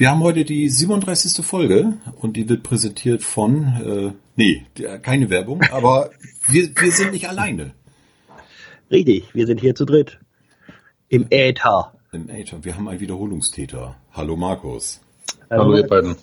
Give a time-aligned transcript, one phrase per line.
[0.00, 1.44] Wir haben heute die 37.
[1.44, 4.64] Folge und die wird präsentiert von, äh, nee,
[5.02, 6.08] keine Werbung, aber
[6.48, 7.72] wir, wir sind nicht alleine.
[8.90, 10.18] Richtig, wir sind hier zu dritt.
[11.10, 11.92] Im Äther.
[12.12, 12.64] Im Äther.
[12.64, 13.94] Wir haben einen Wiederholungstäter.
[14.14, 15.02] Hallo Markus.
[15.50, 16.16] Hallo, Hallo ihr beiden.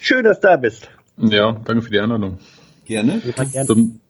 [0.00, 0.90] Schön, dass du da bist.
[1.18, 2.40] Ja, danke für die Einladung.
[2.84, 3.22] Gerne.
[3.64, 4.00] Zum,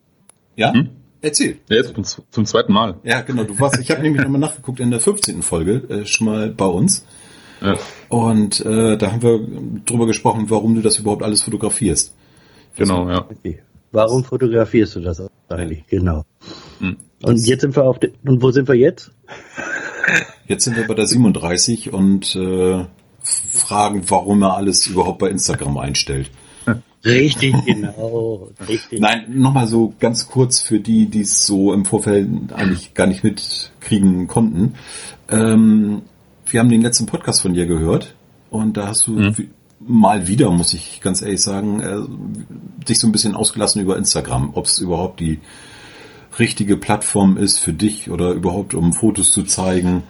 [0.56, 0.72] ja?
[0.72, 0.88] Hm?
[1.20, 1.58] Erzähl.
[1.68, 2.98] Ja, jetzt zum, zum, zweiten Mal.
[3.04, 3.44] Ja, genau.
[3.44, 5.42] Du warst, ich habe nämlich nochmal nachgeguckt in der 15.
[5.42, 7.04] Folge, äh, schon mal bei uns.
[7.62, 7.76] Ja.
[8.08, 9.40] Und äh, da haben wir
[9.84, 12.14] drüber gesprochen, warum du das überhaupt alles fotografierst.
[12.76, 13.26] Genau, ja.
[13.92, 15.86] Warum fotografierst du das eigentlich?
[15.86, 16.24] Genau.
[16.80, 16.96] Hm.
[17.22, 19.12] Und jetzt sind wir auf de und wo sind wir jetzt?
[20.48, 22.84] Jetzt sind wir bei der 37 und äh,
[23.22, 26.30] fragen, warum er alles überhaupt bei Instagram einstellt.
[27.04, 28.50] Richtig, genau.
[28.68, 29.00] Richtig.
[29.00, 33.24] Nein, nochmal so ganz kurz für die, die es so im Vorfeld eigentlich gar nicht
[33.24, 34.74] mitkriegen konnten.
[35.28, 36.02] Ähm,
[36.52, 38.14] wir haben den letzten Podcast von dir gehört
[38.50, 39.50] und da hast du mhm.
[39.80, 44.50] mal wieder, muss ich ganz ehrlich sagen, äh, dich so ein bisschen ausgelassen über Instagram,
[44.54, 45.40] ob es überhaupt die
[46.38, 50.02] richtige Plattform ist für dich oder überhaupt um Fotos zu zeigen.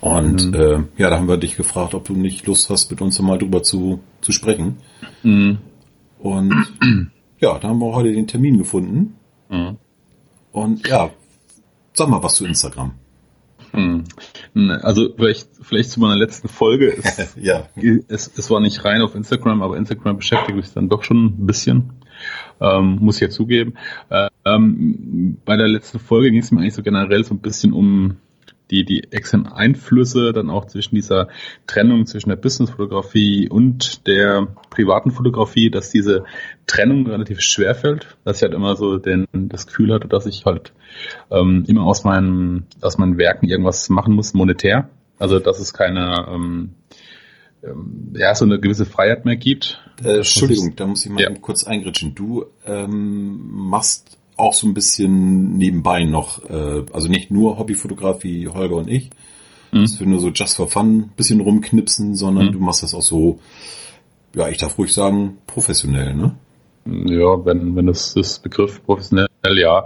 [0.00, 0.54] Und mhm.
[0.54, 3.38] äh, ja, da haben wir dich gefragt, ob du nicht Lust hast, mit uns mal
[3.38, 4.78] drüber zu, zu sprechen.
[5.22, 5.58] Mhm.
[6.18, 6.54] Und
[7.40, 9.14] ja, da haben wir heute den Termin gefunden.
[9.48, 9.76] Mhm.
[10.52, 11.10] Und ja,
[11.94, 12.92] sag mal was zu Instagram.
[13.72, 14.04] Hm.
[14.82, 16.96] Also vielleicht, vielleicht zu meiner letzten Folge.
[17.02, 17.68] Es, ja.
[18.08, 21.46] es, es war nicht rein auf Instagram, aber Instagram beschäftigt mich dann doch schon ein
[21.46, 21.92] bisschen.
[22.60, 23.74] Ähm, muss ich ja zugeben.
[24.44, 28.16] Ähm, bei der letzten Folge ging es mir eigentlich so generell so ein bisschen um
[28.70, 31.28] die, die externen Einflüsse dann auch zwischen dieser
[31.66, 36.24] Trennung zwischen der Businessfotografie und der privaten Fotografie, dass diese
[36.66, 40.44] Trennung relativ schwer fällt, dass ich halt immer so den, das Gefühl hatte, dass ich
[40.44, 40.72] halt
[41.30, 44.90] ähm, immer aus meinen, aus meinen Werken irgendwas machen muss, monetär.
[45.18, 46.74] Also dass es keine ähm,
[47.62, 49.82] ähm, ja, so eine gewisse Freiheit mehr gibt.
[50.02, 51.30] Äh, Entschuldigung, da muss ich mal ja.
[51.34, 52.14] kurz eingritschen.
[52.14, 58.48] Du ähm, machst auch so ein bisschen nebenbei noch, äh, also nicht nur Hobbyfotograf wie
[58.48, 59.10] Holger und ich,
[59.72, 59.82] mhm.
[59.82, 62.52] dass wir nur so just for fun ein bisschen rumknipsen, sondern mhm.
[62.52, 63.40] du machst das auch so,
[64.34, 66.36] ja, ich darf ruhig sagen, professionell, ne?
[66.86, 69.84] Ja, wenn, wenn das das Begriff professionell, ja.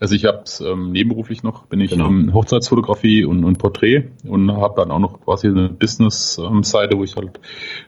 [0.00, 2.08] Also ich habe es ähm, nebenberuflich noch, bin ich genau.
[2.08, 7.14] in Hochzeitsfotografie und, und Porträt und habe dann auch noch quasi eine Business-Seite, wo ich
[7.14, 7.38] halt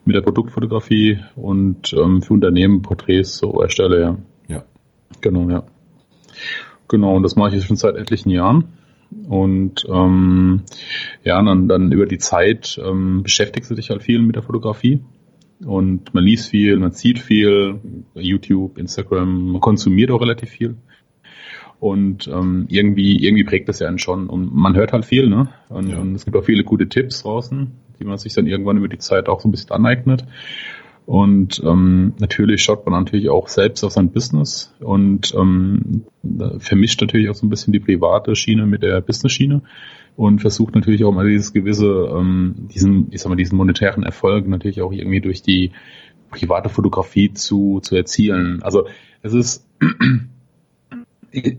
[0.04, 4.16] mit der Produktfotografie und ähm, für Unternehmen Porträts so erstelle, ja.
[4.46, 4.64] Ja.
[5.20, 5.64] Genau, ja.
[6.88, 8.64] Genau, und das mache ich jetzt schon seit etlichen Jahren.
[9.28, 10.62] Und ähm,
[11.22, 15.00] ja, dann, dann über die Zeit ähm, beschäftigst du dich halt viel mit der Fotografie.
[15.64, 17.80] Und man liest viel, man sieht viel,
[18.14, 20.76] YouTube, Instagram, man konsumiert auch relativ viel.
[21.80, 24.28] Und ähm, irgendwie, irgendwie prägt das ja einen schon.
[24.28, 25.48] Und man hört halt viel, ne?
[25.68, 25.98] Und, ja.
[25.98, 28.98] und es gibt auch viele gute Tipps draußen, die man sich dann irgendwann über die
[28.98, 30.24] Zeit auch so ein bisschen aneignet.
[31.06, 36.04] Und ähm, natürlich schaut man natürlich auch selbst auf sein Business und ähm,
[36.58, 39.62] vermischt natürlich auch so ein bisschen die private Schiene mit der Business-Schiene
[40.16, 44.48] und versucht natürlich auch mal dieses gewisse, ähm, diesen, ich sag mal, diesen monetären Erfolg
[44.48, 45.72] natürlich auch irgendwie durch die
[46.30, 48.62] private Fotografie zu, zu erzielen.
[48.62, 48.86] Also
[49.22, 49.66] es ist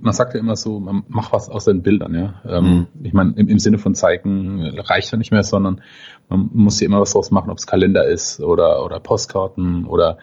[0.01, 2.41] man sagt ja immer so, man macht was aus den Bildern, ja.
[2.47, 2.87] Ähm, mhm.
[3.03, 5.81] Ich meine, im, im, Sinne von zeigen reicht ja nicht mehr, sondern
[6.29, 10.17] man muss ja immer was draus machen, ob es Kalender ist oder, oder Postkarten oder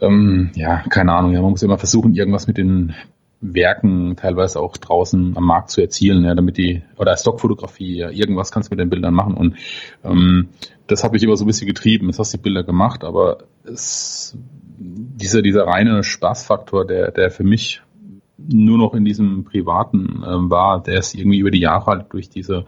[0.00, 2.94] ähm, ja, keine Ahnung, ja, man muss immer versuchen, irgendwas mit den
[3.42, 8.52] Werken teilweise auch draußen am Markt zu erzielen, ja, damit die, oder Stockfotografie, ja, irgendwas
[8.52, 9.34] kannst du mit den Bildern machen.
[9.34, 9.56] Und
[10.04, 10.48] ähm,
[10.86, 12.06] das habe ich immer so ein bisschen getrieben.
[12.08, 14.36] Jetzt hast du die Bilder gemacht, aber es,
[14.78, 17.82] dieser, dieser reine Spaßfaktor, der, der für mich
[18.48, 22.28] nur noch in diesem Privaten ähm, war, der ist irgendwie über die Jahre halt durch
[22.28, 22.64] diese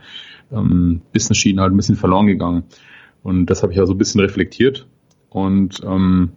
[0.51, 2.65] ähm, Business-Schiene halt ein bisschen verloren gegangen.
[3.23, 4.87] Und das habe ich ja so ein bisschen reflektiert.
[5.31, 6.33] Und ähm,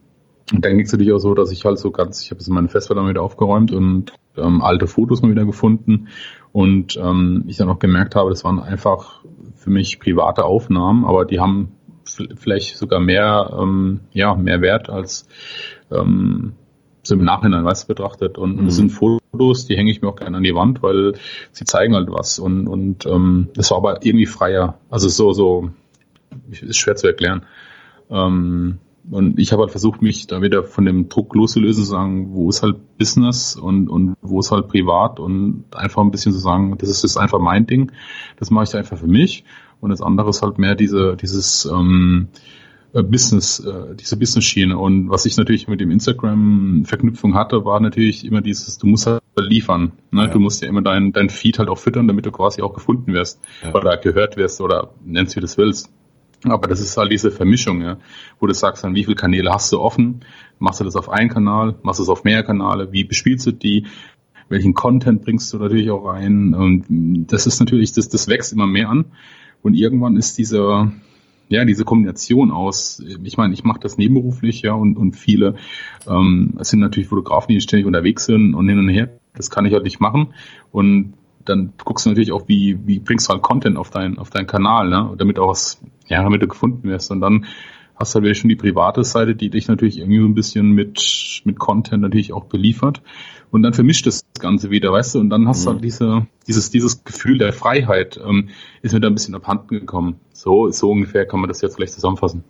[0.52, 2.70] dann ging es natürlich auch so, dass ich halt so ganz, ich habe jetzt meine
[2.70, 6.08] Festplatte wieder aufgeräumt und ähm, alte Fotos mal wieder gefunden
[6.52, 9.24] und ähm, ich dann auch gemerkt habe, das waren einfach
[9.56, 11.72] für mich private Aufnahmen, aber die haben
[12.06, 15.28] vielleicht sogar mehr, ähm, ja, mehr Wert als
[15.92, 16.54] ähm,
[17.06, 18.38] so im Nachhinein weißt betrachtet.
[18.38, 18.66] Und, mhm.
[18.66, 21.14] das sind Fotos, die hänge ich mir auch gerne an die Wand, weil
[21.52, 22.40] sie zeigen halt was.
[22.40, 24.80] Und, und ähm, das war aber irgendwie freier.
[24.90, 25.70] Also so, so,
[26.50, 27.44] ist schwer zu erklären.
[28.10, 28.80] Ähm,
[29.12, 32.50] und ich habe halt versucht, mich da wieder von dem Druck loszulösen, zu sagen, wo
[32.50, 36.76] ist halt Business und, und wo ist halt privat und einfach ein bisschen zu sagen,
[36.80, 37.92] das ist jetzt einfach mein Ding,
[38.38, 39.44] das mache ich einfach für mich
[39.80, 42.40] und das andere ist halt mehr diese, dieses ähm, äh,
[43.04, 44.78] Business, äh, diese Business-Schiene.
[44.78, 49.22] Und was ich natürlich mit dem Instagram-Verknüpfung hatte, war natürlich immer dieses, du musst halt
[49.38, 49.92] liefern.
[50.12, 50.24] Ne?
[50.24, 50.28] Ja.
[50.28, 53.14] Du musst ja immer dein, dein Feed halt auch füttern, damit du quasi auch gefunden
[53.14, 53.74] wirst ja.
[53.74, 55.92] oder gehört wirst oder nennst wie du das willst.
[56.44, 57.98] Aber das ist halt diese Vermischung, ja,
[58.40, 60.22] wo du sagst, dann, wie viele Kanäle hast du offen?
[60.60, 61.76] Machst du das auf einen Kanal?
[61.82, 62.92] Machst du es auf mehr Kanäle?
[62.92, 63.88] Wie bespielst du die?
[64.48, 66.54] Welchen Content bringst du natürlich auch rein?
[66.54, 69.06] Und das ist natürlich, das, das wächst immer mehr an.
[69.64, 70.92] Und irgendwann ist dieser,
[71.48, 75.56] ja, diese Kombination aus, ich meine, ich mache das nebenberuflich, ja, und, und viele
[76.08, 79.10] ähm, es sind natürlich Fotografen, die ständig unterwegs sind und hin und her.
[79.36, 80.34] Das kann ich halt nicht machen.
[80.72, 81.14] Und
[81.44, 84.48] dann guckst du natürlich auch, wie, wie bringst du halt Content auf deinen auf deinen
[84.48, 85.14] Kanal, ne?
[85.18, 87.12] damit auch was, ja, damit du gefunden wirst.
[87.12, 87.46] Und dann
[87.96, 90.72] hast du halt wieder schon die private Seite, die dich natürlich irgendwie so ein bisschen
[90.72, 93.02] mit, mit Content natürlich auch beliefert.
[93.52, 95.66] Und dann vermischt das Ganze wieder, weißt du, und dann hast mhm.
[95.66, 98.50] du halt diese, dieses, dieses Gefühl der Freiheit, ähm,
[98.82, 100.20] ist mir da ein bisschen abhanden gekommen.
[100.36, 102.44] So, so ungefähr kann man das jetzt vielleicht zusammenfassen.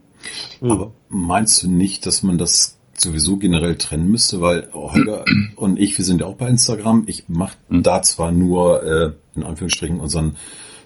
[0.62, 5.24] Aber meinst du nicht, dass man das sowieso generell trennen müsste, weil Holger
[5.56, 7.04] und ich, wir sind ja auch bei Instagram.
[7.06, 7.84] Ich mache mhm.
[7.84, 10.36] da zwar nur äh, in Anführungsstrichen unseren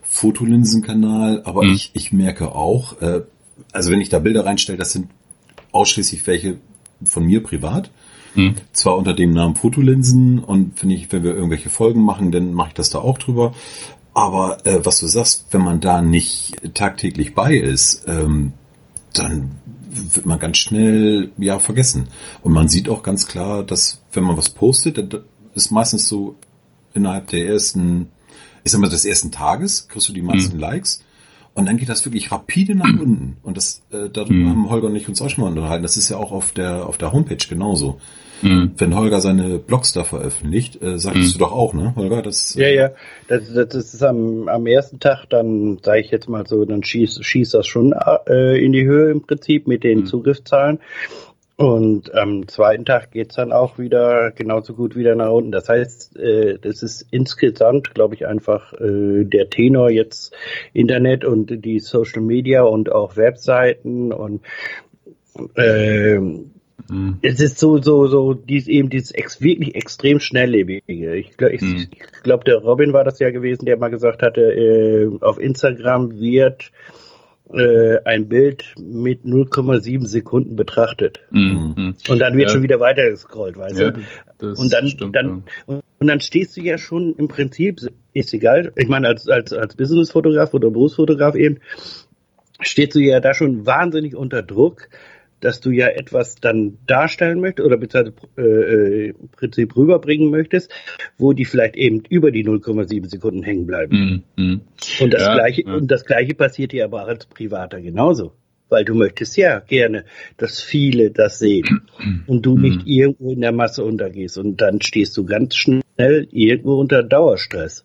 [0.03, 1.73] Fotolinsenkanal, aber mhm.
[1.73, 3.21] ich, ich merke auch, äh,
[3.71, 5.09] also wenn ich da Bilder reinstelle, das sind
[5.71, 6.57] ausschließlich welche
[7.03, 7.91] von mir privat.
[8.35, 8.55] Mhm.
[8.73, 12.69] Zwar unter dem Namen Fotolinsen und wenn ich, wenn wir irgendwelche Folgen machen, dann mache
[12.69, 13.53] ich das da auch drüber.
[14.19, 18.51] Aber äh, was du sagst, wenn man da nicht tagtäglich bei ist, ähm,
[19.13, 19.51] dann
[19.89, 22.09] wird man ganz schnell ja vergessen.
[22.43, 25.23] Und man sieht auch ganz klar, dass wenn man was postet, dann
[25.55, 26.35] ist meistens so
[26.93, 28.09] innerhalb der ersten,
[28.65, 30.63] ich sag mal, des ersten Tages kriegst du die meisten mhm.
[30.63, 31.01] Likes.
[31.53, 33.37] Und dann geht das wirklich rapide nach unten.
[33.41, 34.49] Und das, äh, darüber mhm.
[34.49, 35.83] haben Holger und ich uns auch schon mal unterhalten.
[35.83, 38.01] Das ist ja auch auf der, auf der Homepage genauso.
[38.41, 38.71] Mhm.
[38.77, 41.31] Wenn Holger seine Blogs da veröffentlicht, äh, sagst mhm.
[41.33, 42.21] du doch auch, ne, Holger?
[42.21, 42.91] Das, ja, ja.
[43.27, 47.23] Das, das ist am, am ersten Tag, dann sage ich jetzt mal so, dann schießt
[47.23, 47.93] schießt das schon
[48.27, 50.05] äh, in die Höhe im Prinzip mit den mhm.
[50.05, 50.79] Zugriffszahlen.
[51.59, 55.51] Und am zweiten Tag geht's dann auch wieder genauso gut wieder nach unten.
[55.51, 60.33] Das heißt, äh, das ist insgesamt, glaube ich, einfach äh, der Tenor jetzt
[60.71, 64.41] Internet und die Social Media und auch Webseiten und
[65.55, 66.21] äh,
[66.89, 67.17] mhm.
[67.21, 71.15] es ist so, so, so, dies eben dieses ex, wirklich extrem schnelllebige.
[71.15, 71.87] Ich glaube, ich, mhm.
[71.91, 76.19] ich glaub, der Robin war das ja gewesen, der mal gesagt hatte, äh, auf Instagram
[76.19, 76.71] wird
[77.53, 81.19] äh, ein Bild mit 0,7 Sekunden betrachtet.
[81.31, 81.95] Mhm.
[82.07, 82.53] Und dann wird ja.
[82.53, 84.01] schon wieder weiter gescrollt, weißt ja, du?
[84.53, 85.81] Und dann, stimmt, dann, ja.
[85.99, 87.79] und dann stehst du ja schon im Prinzip,
[88.13, 91.59] ist egal, ich meine, als, als, als Businessfotograf oder Berufsfotograf eben,
[92.61, 94.89] stehst du ja da schon wahnsinnig unter Druck,
[95.39, 100.71] dass du ja etwas dann darstellen möchtest oder beziehungsweise äh, im Prinzip rüberbringen möchtest,
[101.17, 104.23] wo die vielleicht eben über die 0,7 Sekunden hängen bleiben.
[104.35, 104.61] Mm, mm.
[104.99, 105.73] Und das ja, gleiche ja.
[105.73, 108.33] und das gleiche passiert dir aber als Privater genauso.
[108.71, 110.05] Weil du möchtest ja gerne,
[110.37, 111.81] dass viele das sehen
[112.27, 112.61] und du mm.
[112.61, 117.83] nicht irgendwo in der Masse untergehst und dann stehst du ganz schnell irgendwo unter Dauerstress.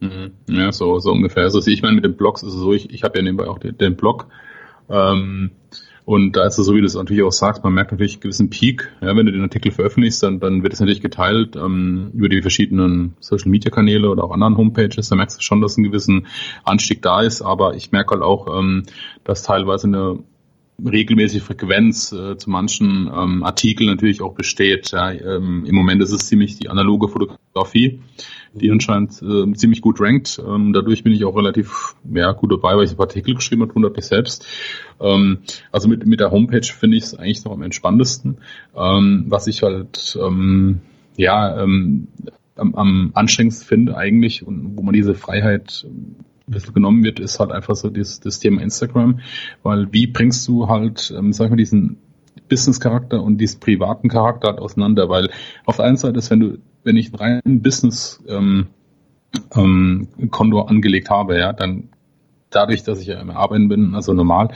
[0.00, 0.26] Mm.
[0.48, 1.44] Ja, so, so ungefähr.
[1.44, 3.58] Also ich meine, mit den Blogs ist es so, ich, ich habe ja nebenbei auch
[3.58, 4.26] den, den Blog.
[4.88, 5.50] Ähm,
[6.06, 8.20] und da ist es so, wie du es natürlich auch sagst, man merkt natürlich einen
[8.20, 8.92] gewissen Peak.
[9.00, 12.42] Ja, wenn du den Artikel veröffentlichst, dann, dann wird es natürlich geteilt ähm, über die
[12.42, 15.08] verschiedenen Social Media Kanäle oder auch anderen Homepages.
[15.08, 16.28] Da merkst du schon, dass ein gewissen
[16.62, 17.42] Anstieg da ist.
[17.42, 18.84] Aber ich merke halt auch, ähm,
[19.24, 20.20] dass teilweise eine
[20.84, 24.90] regelmäßige Frequenz äh, zu manchen ähm, Artikeln natürlich auch besteht.
[24.92, 28.00] Ja, ähm, Im Moment ist es ziemlich die analoge Fotografie,
[28.52, 30.40] die anscheinend äh, ziemlich gut rankt.
[30.46, 33.62] Ähm, dadurch bin ich auch relativ ja, gut dabei, weil ich ein paar Artikel geschrieben
[33.62, 34.46] habe, wundert mich selbst.
[35.00, 35.38] Ähm,
[35.72, 38.38] also mit, mit der Homepage finde ich es eigentlich noch am entspanntesten.
[38.76, 40.80] Ähm, was ich halt ähm,
[41.16, 42.08] ja ähm,
[42.54, 45.86] am, am anstrengendsten finde eigentlich und wo man diese Freiheit
[46.48, 49.20] ein bisschen genommen wird, ist halt einfach so das, das Thema Instagram,
[49.62, 51.98] weil wie bringst du halt, ähm, sag ich mal, diesen
[52.48, 55.30] Business-Charakter und diesen privaten Charakter halt auseinander, weil
[55.64, 58.68] auf der einen Seite ist, wenn du, wenn ich reinen Business ähm,
[59.54, 61.88] ähm, Konto angelegt habe, ja, dann
[62.50, 64.50] dadurch, dass ich ja im Arbeiten bin, also normal,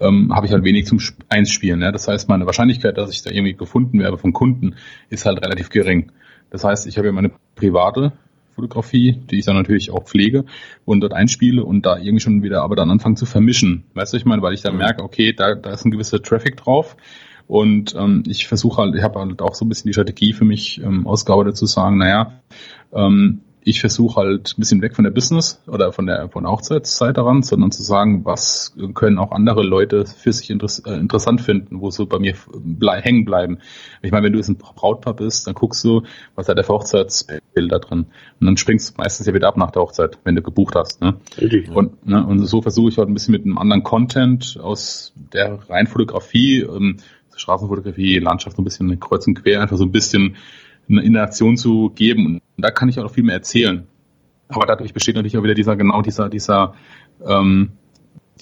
[0.00, 0.98] ähm, habe ich halt wenig zum
[1.28, 1.80] Einspielen.
[1.80, 1.92] Ja?
[1.92, 4.74] Das heißt, meine Wahrscheinlichkeit, dass ich da irgendwie gefunden werde von Kunden,
[5.10, 6.12] ist halt relativ gering.
[6.50, 8.12] Das heißt, ich habe ja meine private
[8.56, 10.44] Fotografie, die ich dann natürlich auch pflege
[10.84, 13.84] und dort einspiele und da irgendwie schon wieder aber dann anfangen zu vermischen.
[13.94, 16.56] Weißt du, ich meine, weil ich dann merke, okay, da, da ist ein gewisser Traffic
[16.56, 16.96] drauf.
[17.46, 20.44] Und ähm, ich versuche halt, ich habe halt auch so ein bisschen die Strategie für
[20.44, 22.40] mich ähm, ausgearbeitet zu sagen, naja,
[22.92, 26.52] ähm, ich versuche halt ein bisschen weg von der Business oder von der von der
[26.52, 31.40] Hochzeitszeit daran, sondern zu sagen, was können auch andere Leute für sich interess äh, interessant
[31.40, 33.58] finden, wo so bei mir blei hängen bleiben.
[34.02, 36.02] Ich meine, wenn du jetzt ein Brautpaar bist, dann guckst du,
[36.36, 38.06] was hat der für Hochzeitsbilder drin.
[38.38, 41.02] Und dann springst du meistens ja wieder ab nach der Hochzeit, wenn du gebucht hast.
[41.02, 41.16] Ne?
[41.36, 41.68] Richtig.
[41.68, 45.58] Und, ne, und so versuche ich halt ein bisschen mit einem anderen Content aus der
[45.68, 46.98] reinen Fotografie, ähm,
[47.34, 50.36] Straßenfotografie, Landschaft so ein bisschen kreuz und quer, einfach so ein bisschen
[50.88, 52.26] eine Interaktion zu geben.
[52.26, 53.86] Und da kann ich auch noch viel mehr erzählen.
[54.48, 56.74] Aber dadurch besteht natürlich auch wieder dieser, genau dieser, dieser,
[57.26, 57.72] ähm,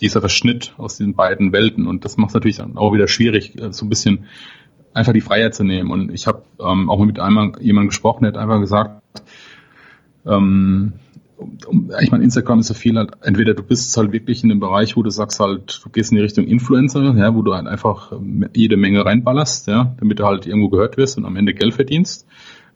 [0.00, 1.86] dieser Verschnitt aus den beiden Welten.
[1.86, 4.26] Und das macht es natürlich auch wieder schwierig, äh, so ein bisschen
[4.92, 5.90] einfach die Freiheit zu nehmen.
[5.90, 9.02] Und ich habe ähm, auch mit einmal jemandem gesprochen, der hat einfach gesagt,
[10.26, 10.94] ähm,
[12.00, 14.96] ich meine, Instagram ist so viel halt, entweder du bist halt wirklich in dem Bereich,
[14.96, 18.12] wo du sagst halt, du gehst in die Richtung Influencer, ja, wo du halt einfach
[18.12, 21.74] ähm, jede Menge reinballerst, ja, damit du halt irgendwo gehört wirst und am Ende Geld
[21.74, 22.26] verdienst.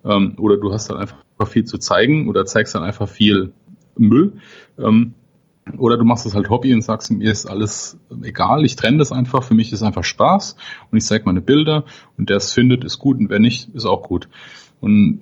[0.04, 3.52] Ähm, oder du hast halt einfach viel zu zeigen oder zeigst dann einfach viel
[3.96, 4.34] Müll.
[4.78, 5.14] Ähm,
[5.76, 9.12] oder du machst es halt Hobby und sagst, mir ist alles egal, ich trenne das
[9.12, 10.56] einfach, für mich ist einfach Spaß
[10.90, 11.84] und ich zeige meine Bilder
[12.16, 14.28] und der es findet, ist gut und wer nicht, ist auch gut.
[14.80, 15.20] Und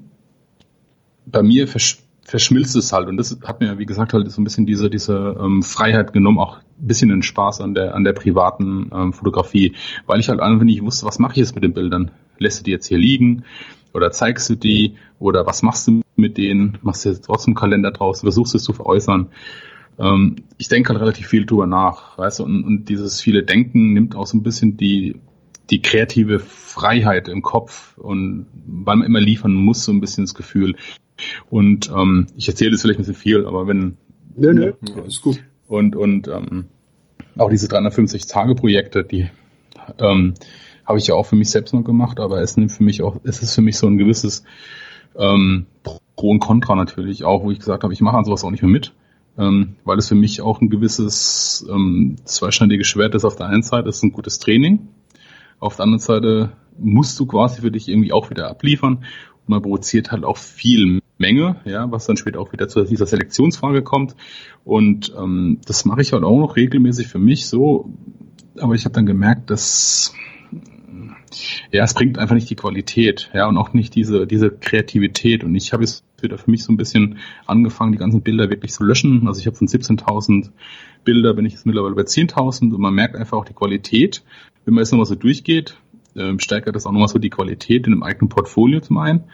[1.26, 3.08] bei mir versch verschmilzt es halt.
[3.08, 6.38] Und das hat mir, wie gesagt, halt so ein bisschen diese, diese ähm, Freiheit genommen,
[6.38, 9.74] auch ein bisschen den Spaß an der, an der privaten ähm, Fotografie,
[10.06, 12.10] weil ich halt einfach nicht wusste, was mache ich jetzt mit den Bildern?
[12.38, 13.44] Lässt du die jetzt hier liegen?
[13.94, 14.96] Oder zeigst du die?
[15.18, 16.78] Oder was machst du mit denen?
[16.82, 18.20] Machst du jetzt trotzdem Kalender draus?
[18.20, 19.28] Versuchst du es zu veräußern?
[19.98, 23.92] Ähm, ich denke halt relativ viel drüber nach, weißt du, und, und dieses viele Denken
[23.92, 25.20] nimmt auch so ein bisschen die,
[25.70, 30.34] die kreative Freiheit im Kopf und weil man immer liefern muss, so ein bisschen das
[30.34, 30.76] Gefühl,
[31.50, 33.96] und ähm, ich erzähle das vielleicht ein bisschen viel, aber wenn.
[34.36, 35.38] Nö, nö, ja, ist gut.
[35.66, 36.66] Und, und ähm,
[37.38, 39.28] auch diese 350-Tage-Projekte, die
[39.98, 40.34] ähm,
[40.84, 43.16] habe ich ja auch für mich selbst noch gemacht, aber es nimmt für mich auch,
[43.24, 44.44] es ist für mich so ein gewisses
[45.16, 48.50] ähm, Pro und Contra natürlich auch, wo ich gesagt habe, ich mache an sowas auch
[48.50, 48.92] nicht mehr mit,
[49.38, 53.24] ähm, weil es für mich auch ein gewisses ähm, zweischneidiges Schwert ist.
[53.24, 54.88] Auf der einen Seite ist ein gutes Training,
[55.58, 59.04] auf der anderen Seite musst du quasi für dich irgendwie auch wieder abliefern
[59.46, 63.82] man produziert halt auch viel Menge, ja, was dann später auch wieder zu dieser Selektionsfrage
[63.82, 64.14] kommt.
[64.64, 67.90] Und ähm, das mache ich halt auch noch regelmäßig für mich so.
[68.58, 70.14] Aber ich habe dann gemerkt, dass
[71.70, 75.44] ja, es bringt einfach nicht die Qualität, ja, und auch nicht diese, diese Kreativität.
[75.44, 78.72] Und ich habe jetzt wieder für mich so ein bisschen angefangen, die ganzen Bilder wirklich
[78.72, 79.26] zu löschen.
[79.26, 80.50] Also ich habe von 17.000
[81.04, 84.22] Bilder bin ich jetzt mittlerweile bei 10.000 und man merkt einfach auch die Qualität.
[84.64, 85.76] Wenn man jetzt nochmal so durchgeht,
[86.16, 89.24] ähm, steigert das auch nochmal so die Qualität in einem eigenen Portfolio zum einen.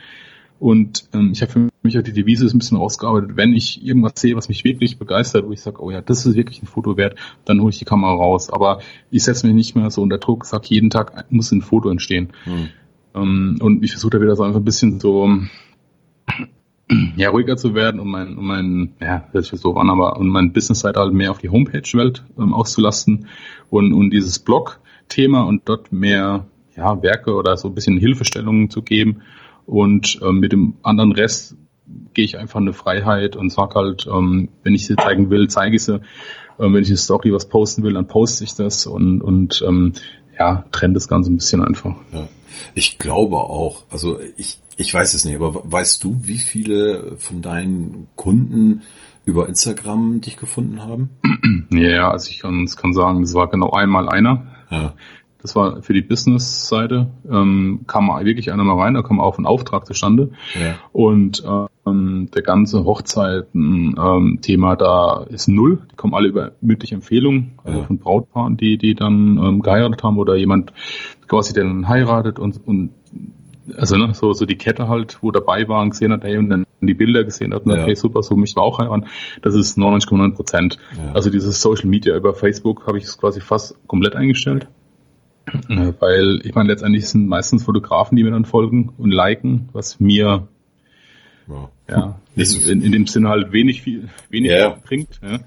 [0.63, 4.13] Und ähm, ich habe für mich auch die Devise ein bisschen ausgearbeitet, wenn ich irgendwas
[4.15, 6.97] sehe, was mich wirklich begeistert, wo ich sage, oh ja, das ist wirklich ein Foto
[6.97, 8.49] wert, dann hole ich die Kamera raus.
[8.49, 8.79] Aber
[9.11, 12.29] ich setze mich nicht mehr so unter Druck, sage jeden Tag muss ein Foto entstehen.
[12.45, 12.69] Hm.
[13.13, 15.29] Ähm, und ich versuche da wieder so einfach ein bisschen so
[17.17, 20.29] ja, ruhiger zu werden und mein, um mein, ja, das ist so an, aber um
[20.29, 23.27] mein Business-Seite halt mehr auf die Homepage-Welt ähm, auszulasten
[23.69, 28.83] und, und dieses Blog-Thema und dort mehr ja, Werke oder so ein bisschen Hilfestellungen zu
[28.83, 29.23] geben.
[29.73, 31.57] Und ähm, mit dem anderen Rest
[32.13, 35.77] gehe ich einfach eine Freiheit und sag halt, ähm, wenn ich sie zeigen will, zeige
[35.77, 36.03] ich sie.
[36.61, 39.95] Ähm, wenn ich eine Story was posten will, dann poste ich das und, und ähm,
[40.39, 41.97] ja, trenne das Ganze ein bisschen einfach.
[42.13, 42.29] Ja.
[42.75, 47.41] Ich glaube auch, also ich, ich weiß es nicht, aber weißt du, wie viele von
[47.41, 48.83] deinen Kunden
[49.25, 51.09] über Instagram dich gefunden haben?
[51.71, 54.47] Ja, also ich kann, kann sagen, es war genau einmal einer.
[54.71, 54.93] Ja.
[55.43, 59.47] Das war für die Business-Seite, ähm, kam wirklich einer mal rein, da kam auch ein
[59.47, 60.31] Auftrag zustande.
[60.55, 60.77] Ja.
[60.93, 61.43] Und
[61.85, 65.83] ähm, der ganze Hochzeiten-Thema ähm, da ist null.
[65.91, 67.85] Die kommen alle über mündliche Empfehlungen, also ja.
[67.85, 70.73] von Brautpaaren, die, die dann ähm, geheiratet haben oder jemand
[71.27, 72.91] quasi der dann heiratet und, und
[73.77, 76.51] also ne, so, so die Kette halt, wo dabei war und gesehen hat, hey, und
[76.51, 77.85] dann die Bilder gesehen hat und ja.
[77.85, 79.07] hey, super, so mich war auch heiraten.
[79.41, 80.79] Das ist 99,9 Prozent.
[80.97, 81.13] Ja.
[81.15, 84.69] Also dieses Social Media über Facebook habe ich es quasi fast komplett eingestellt.
[85.69, 90.49] Weil ich meine, letztendlich sind meistens Fotografen, die mir dann folgen und liken, was mir
[91.49, 94.77] ja, ja in, in, dem Sinne halt wenig viel, wenig yeah.
[94.85, 95.21] bringt.
[95.23, 95.41] Ja.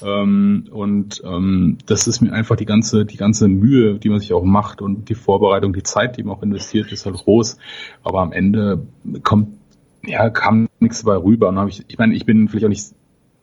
[0.00, 4.32] Ähm, und ähm, das ist mir einfach die ganze, die ganze Mühe, die man sich
[4.32, 7.58] auch macht und die Vorbereitung, die Zeit, die man auch investiert, ist halt groß.
[8.02, 8.86] Aber am Ende
[9.22, 9.58] kommt,
[10.04, 11.48] ja, kam nichts dabei rüber.
[11.48, 12.94] Und hab ich, ich meine, ich bin vielleicht auch nicht,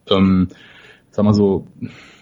[0.08, 0.48] ähm,
[1.16, 1.66] sag mal so,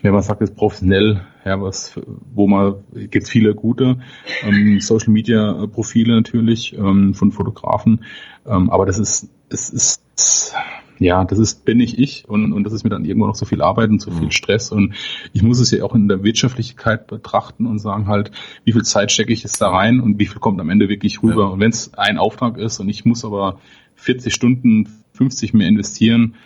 [0.03, 2.01] wenn man sagt, ist professionell, ja, was,
[2.33, 2.77] wo man,
[3.11, 3.99] gibt's viele gute
[4.45, 8.05] ähm, Social Media Profile natürlich ähm, von Fotografen,
[8.47, 10.55] ähm, aber das ist, es ist,
[11.01, 13.47] ja, das ist, bin ich ich und, und das ist mir dann irgendwo noch so
[13.47, 14.31] viel Arbeit und so viel mhm.
[14.31, 14.95] Stress und
[15.33, 18.31] ich muss es ja auch in der Wirtschaftlichkeit betrachten und sagen halt,
[18.63, 21.21] wie viel Zeit stecke ich jetzt da rein und wie viel kommt am Ende wirklich
[21.21, 21.49] rüber ja.
[21.49, 23.59] und wenn es ein Auftrag ist und ich muss aber
[23.97, 26.37] 40 Stunden 50 mehr investieren.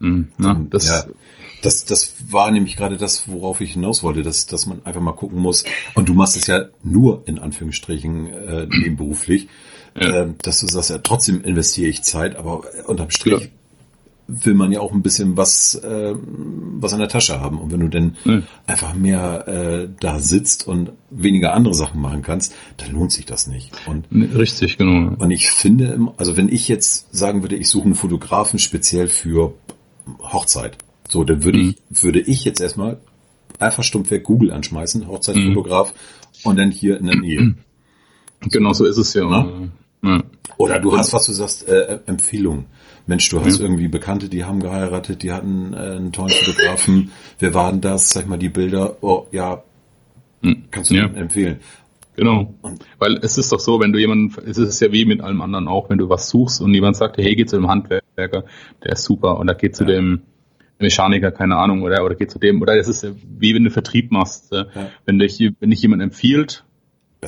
[0.00, 1.14] Hm, na, das, ja.
[1.64, 5.12] Das, das war nämlich gerade das, worauf ich hinaus wollte, dass, dass man einfach mal
[5.12, 5.64] gucken muss.
[5.94, 9.48] Und du machst es ja nur in Anführungsstrichen äh, nebenberuflich,
[9.98, 10.24] ja.
[10.24, 13.48] äh, dass du sagst, ja, trotzdem investiere ich Zeit, aber unterm Strich ja.
[14.26, 17.58] will man ja auch ein bisschen was, äh, was an der Tasche haben.
[17.58, 18.42] Und wenn du denn ja.
[18.66, 23.46] einfach mehr äh, da sitzt und weniger andere Sachen machen kannst, dann lohnt sich das
[23.46, 23.72] nicht.
[23.86, 25.14] Und, Richtig, genau.
[25.16, 29.54] Und ich finde, also wenn ich jetzt sagen würde, ich suche einen Fotografen speziell für
[30.20, 30.76] Hochzeit,
[31.14, 31.74] so, dann würde mhm.
[31.90, 32.98] ich, würde ich jetzt erstmal
[33.60, 36.50] einfach stumpfweg Google anschmeißen, Hochzeitsfotograf, mhm.
[36.50, 37.54] und dann hier in der Nähe.
[38.50, 39.24] Genau so ist es ja.
[39.24, 39.70] Ne?
[40.02, 40.22] ja.
[40.58, 42.66] Oder du hast, was du sagst, äh, Empfehlungen.
[43.06, 43.64] Mensch, du hast ja.
[43.64, 47.10] irgendwie Bekannte, die haben geheiratet, die hatten äh, einen tollen Fotografen.
[47.38, 48.10] Wer waren das?
[48.10, 49.02] Sag mal die Bilder.
[49.02, 49.62] Oh, ja,
[50.42, 50.64] mhm.
[50.70, 51.06] kannst du ja.
[51.06, 51.60] empfehlen.
[52.16, 52.52] Genau.
[52.98, 55.66] Weil es ist doch so, wenn du jemanden, es ist ja wie mit allem anderen
[55.66, 58.44] auch, wenn du was suchst und jemand sagt, hey, geh zu dem Handwerker,
[58.84, 59.92] der ist super, und da geht zu ja.
[59.92, 60.20] dem
[60.78, 63.06] Mechaniker, keine Ahnung, oder, oder geht zu dem, oder das ist
[63.38, 64.52] wie wenn du Vertrieb machst.
[64.52, 64.66] Ja.
[65.06, 66.64] Wenn dich, wenn dich jemand empfiehlt,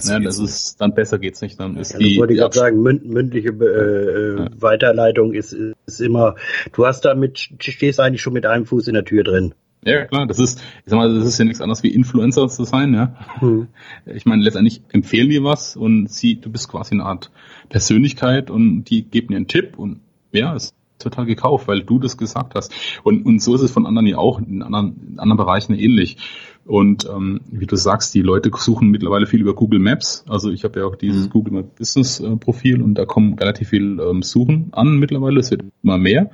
[0.05, 2.19] ja, das ist, dann besser geht's nicht, dann ist ja, die.
[2.19, 4.49] Wollte ich gerade sagen, mündliche äh, ja.
[4.59, 6.35] Weiterleitung ist, ist immer,
[6.73, 9.55] du hast damit, stehst eigentlich schon mit einem Fuß in der Tür drin.
[9.85, 12.65] Ja, klar, das ist, ich sag mal, das ist ja nichts anderes wie Influencer zu
[12.65, 13.17] sein, ja.
[13.39, 13.69] Hm.
[14.07, 17.31] Ich meine, letztendlich empfehlen die was und sie, du bist quasi eine Art
[17.69, 20.01] Persönlichkeit und die geben dir einen Tipp und
[20.33, 22.73] ja, es total gekauft, weil du das gesagt hast.
[23.03, 26.17] Und, und so ist es von anderen ja auch in anderen, in anderen Bereichen ähnlich.
[26.65, 30.25] Und ähm, wie du sagst, die Leute suchen mittlerweile viel über Google Maps.
[30.29, 31.31] Also ich habe ja auch dieses mhm.
[31.31, 35.41] Google Maps Business äh, Profil und da kommen relativ viel ähm, Suchen an mittlerweile.
[35.41, 36.31] Es wird immer mehr.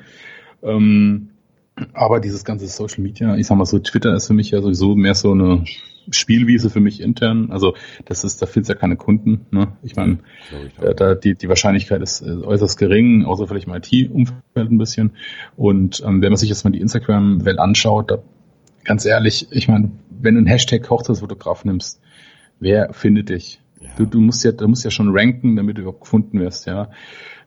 [0.62, 1.31] Ähm,
[1.92, 4.94] aber dieses ganze Social Media, ich sag mal so, Twitter ist für mich ja sowieso
[4.94, 5.64] mehr so eine
[6.10, 7.50] Spielwiese für mich intern.
[7.50, 7.74] Also
[8.04, 9.46] das ist, da findest ja keine Kunden.
[9.50, 9.76] Ne?
[9.82, 10.18] Ich meine,
[10.80, 15.12] äh, da die, die Wahrscheinlichkeit ist äh, äußerst gering, außer vielleicht im IT-Umfeld ein bisschen.
[15.56, 18.18] Und ähm, wenn man sich jetzt mal die Instagram-Welt anschaut, da,
[18.84, 22.00] ganz ehrlich, ich meine, wenn du einen Hashtag Hochzeitsfotograf nimmst,
[22.58, 23.61] wer findet dich?
[23.82, 23.88] Ja.
[23.96, 26.90] Du, du musst ja, du musst ja schon ranken, damit du überhaupt gefunden wirst, ja.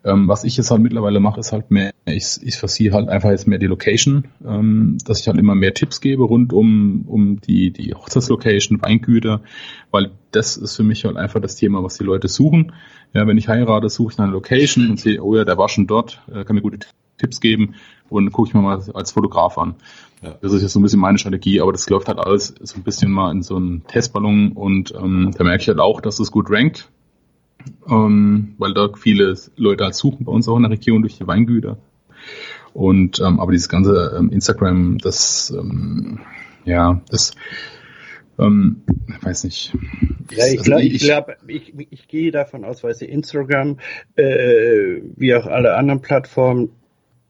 [0.04, 3.32] Ähm, was ich jetzt halt mittlerweile mache, ist halt mehr, ich, ich versiere halt einfach
[3.32, 7.42] jetzt mehr die Location, ähm, dass ich halt immer mehr Tipps gebe rund um, um
[7.42, 9.42] die, die Hochzeitslocation, Weingüter,
[9.90, 12.74] weil das ist für mich halt einfach das Thema, was die Leute suchen.
[13.14, 15.88] Ja, wenn ich heirate, suche ich eine Location und sehe, oh ja, der war schon
[15.88, 16.86] dort, äh, kann mir gute
[17.18, 17.74] Tipps geben
[18.10, 19.76] und gucke ich mir mal als Fotograf an.
[20.22, 20.36] Ja.
[20.42, 22.84] Das ist jetzt so ein bisschen meine Strategie, aber das läuft halt alles so ein
[22.84, 26.32] bisschen mal in so einen Testballon und ähm, da merke ich halt auch, dass es
[26.32, 26.90] gut rankt
[27.90, 31.28] ähm, weil da viele Leute halt suchen bei uns auch in der Region durch die
[31.28, 31.78] Weingüter.
[32.74, 36.20] Und ähm, aber dieses ganze ähm, Instagram, das ähm,
[36.66, 37.34] ja, das
[38.38, 38.82] ähm,
[39.22, 39.74] weiß nicht.
[40.32, 43.78] Ja, ich glaube, also ich, glaub, ich, ich gehe davon aus, weil sie Instagram
[44.16, 46.72] äh, wie auch alle anderen Plattformen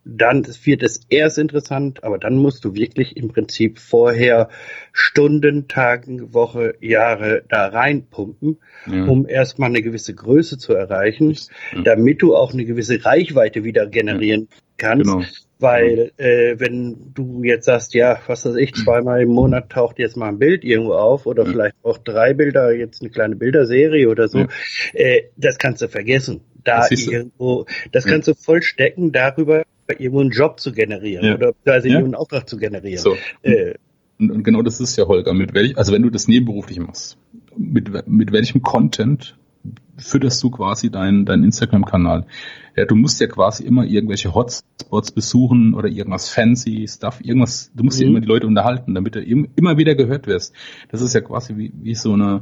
[0.06, 4.50] dann wird es erst interessant, aber dann musst du wirklich im Prinzip vorher
[4.94, 9.06] Stunden, Tagen, Woche, Jahre da reinpumpen, ja.
[9.06, 11.36] um erstmal eine gewisse Größe zu erreichen,
[11.76, 11.82] ja.
[11.82, 14.58] damit du auch eine gewisse Reichweite wieder generieren ja.
[14.78, 15.12] kannst.
[15.12, 15.26] Genau.
[15.58, 20.18] Weil äh, wenn du jetzt sagst, ja, was weiß ich, zweimal im Monat taucht jetzt
[20.18, 24.28] mal ein Bild irgendwo auf oder vielleicht auch drei Bilder, jetzt eine kleine Bilderserie oder
[24.28, 24.48] so,
[24.94, 26.42] äh, das kannst du vergessen.
[26.66, 31.36] Da das irgendwo, das kannst du voll stecken darüber, irgendwo einen Job zu generieren ja.
[31.36, 32.00] oder also ja.
[32.00, 33.02] einen Auftrag zu generieren.
[33.02, 33.16] So.
[33.44, 33.76] Äh,
[34.20, 37.18] und, und, genau das ist ja, Holger, mit welch, also wenn du das nebenberuflich machst,
[37.58, 39.38] mit, mit welchem Content
[39.98, 42.26] fütterst du quasi deinen dein Instagram-Kanal?
[42.76, 47.84] Ja, du musst ja quasi immer irgendwelche Hotspots besuchen oder irgendwas fancy Stuff, irgendwas, du
[47.84, 48.04] musst mhm.
[48.04, 50.54] ja immer die Leute unterhalten, damit du immer wieder gehört wirst.
[50.92, 52.42] Das ist ja quasi wie, wie so eine,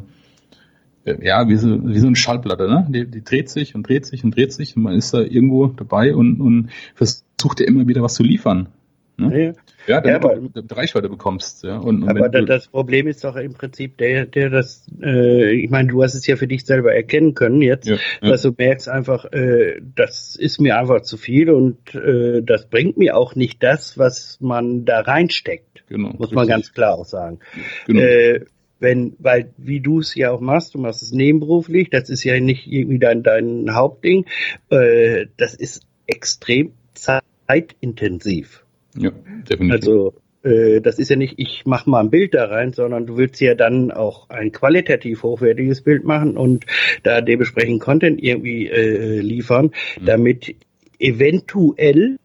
[1.06, 2.88] ja, wie so, wie so eine Schallplatte, ne?
[2.90, 5.68] Die, die dreht sich und dreht sich und dreht sich und man ist da irgendwo
[5.68, 8.70] dabei und, und versucht ja immer wieder was zu liefern.
[9.16, 9.54] Ne?
[9.88, 11.64] Ja, ja, damit ja, aber, du Reichweite bekommst.
[11.64, 15.52] Ja, und, und aber da, das Problem ist doch im Prinzip der, der das, äh,
[15.52, 18.54] ich meine, du hast es ja für dich selber erkennen können jetzt, ja, dass du
[18.58, 23.36] merkst einfach, äh, das ist mir einfach zu viel und äh, das bringt mir auch
[23.36, 25.84] nicht das, was man da reinsteckt.
[25.90, 26.36] Genau, muss richtig.
[26.36, 27.40] man ganz klar auch sagen.
[27.86, 28.02] Genau.
[28.02, 28.46] Äh,
[28.84, 32.40] wenn, weil wie du es ja auch machst, du machst es nebenberuflich, das ist ja
[32.40, 34.26] nicht irgendwie dein, dein Hauptding,
[34.70, 38.66] äh, das ist extrem zeitintensiv.
[38.96, 39.12] Ja,
[39.50, 39.72] definitiv.
[39.72, 43.18] Also äh, das ist ja nicht, ich mache mal ein Bild da rein, sondern du
[43.18, 46.66] willst ja dann auch ein qualitativ hochwertiges Bild machen und
[47.04, 50.06] da dementsprechend Content irgendwie äh, liefern, mhm.
[50.06, 50.56] damit
[51.00, 52.18] eventuell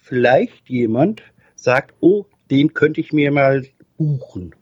[0.00, 1.22] vielleicht jemand
[1.56, 3.64] sagt, oh, den könnte ich mir mal
[3.98, 4.54] buchen.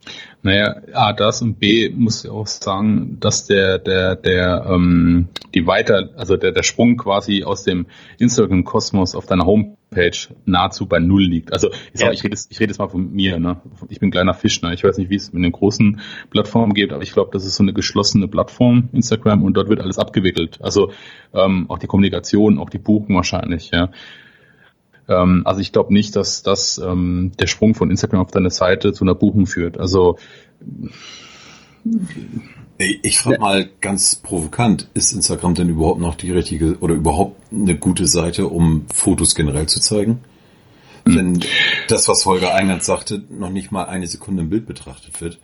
[0.47, 5.67] Naja, A, das und B muss ich auch sagen, dass der, der, der, ähm, die
[5.67, 7.85] weiter, also der, der Sprung quasi aus dem
[8.17, 11.51] Instagram-Kosmos auf deiner Homepage nahezu bei Null liegt.
[11.51, 12.13] Also ich, ja.
[12.13, 13.59] ich rede ich rede jetzt mal von mir, ne?
[13.89, 14.73] Ich bin kleiner Fisch, ne?
[14.73, 17.57] Ich weiß nicht, wie es mit den großen Plattformen geht, aber ich glaube, das ist
[17.57, 20.59] so eine geschlossene Plattform, Instagram, und dort wird alles abgewickelt.
[20.61, 20.93] Also
[21.33, 23.89] ähm, auch die Kommunikation, auch die Buchen wahrscheinlich, ja.
[25.07, 28.93] Ähm, also ich glaube nicht, dass das ähm, der Sprung von Instagram auf deine Seite
[28.93, 29.79] zu einer Buchung führt.
[29.79, 30.17] Also
[32.77, 37.77] ich frage mal ganz provokant, ist Instagram denn überhaupt noch die richtige oder überhaupt eine
[37.77, 40.19] gute Seite, um Fotos generell zu zeigen?
[41.05, 41.15] Hm.
[41.15, 41.39] Wenn
[41.87, 45.39] das, was Holger eingangs sagte, noch nicht mal eine Sekunde im Bild betrachtet wird.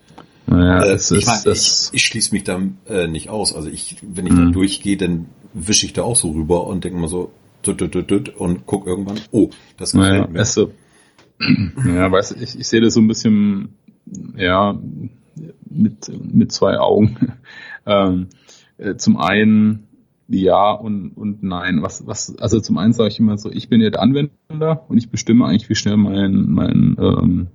[0.47, 3.55] Ja, äh, ich meine, ich, ich schließe mich da äh, nicht aus.
[3.55, 4.51] Also ich, wenn ich da hm.
[4.51, 7.31] durchgehe, dann wische ich da auch so rüber und denke mal so,
[7.67, 10.39] und guck irgendwann, oh, das gefällt naja, mir.
[10.39, 10.71] Also,
[11.85, 13.75] ja, weißt du, ich, ich sehe das so ein bisschen,
[14.37, 14.77] ja,
[15.69, 17.33] mit, mit zwei Augen.
[17.85, 18.27] ähm,
[18.77, 19.87] äh, zum einen
[20.27, 21.81] ja und, und nein.
[21.81, 24.97] Was, was, also zum einen sage ich immer so, ich bin ja der Anwender und
[24.97, 27.47] ich bestimme eigentlich, wie schnell mein, mein ähm,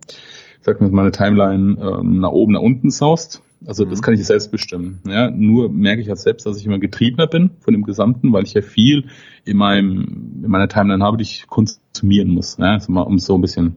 [0.61, 3.43] sag mal, meine Timeline ähm, nach oben, nach unten saust.
[3.67, 4.03] Also das mhm.
[4.03, 5.01] kann ich selbst bestimmen.
[5.07, 8.45] Ja, nur merke ich halt selbst, dass ich immer getriebener bin von dem Gesamten, weil
[8.45, 9.07] ich ja viel
[9.45, 12.57] in meinem in meiner Timeline habe, die ich konsumieren muss.
[12.59, 13.77] Ja, also mal, um es so ein bisschen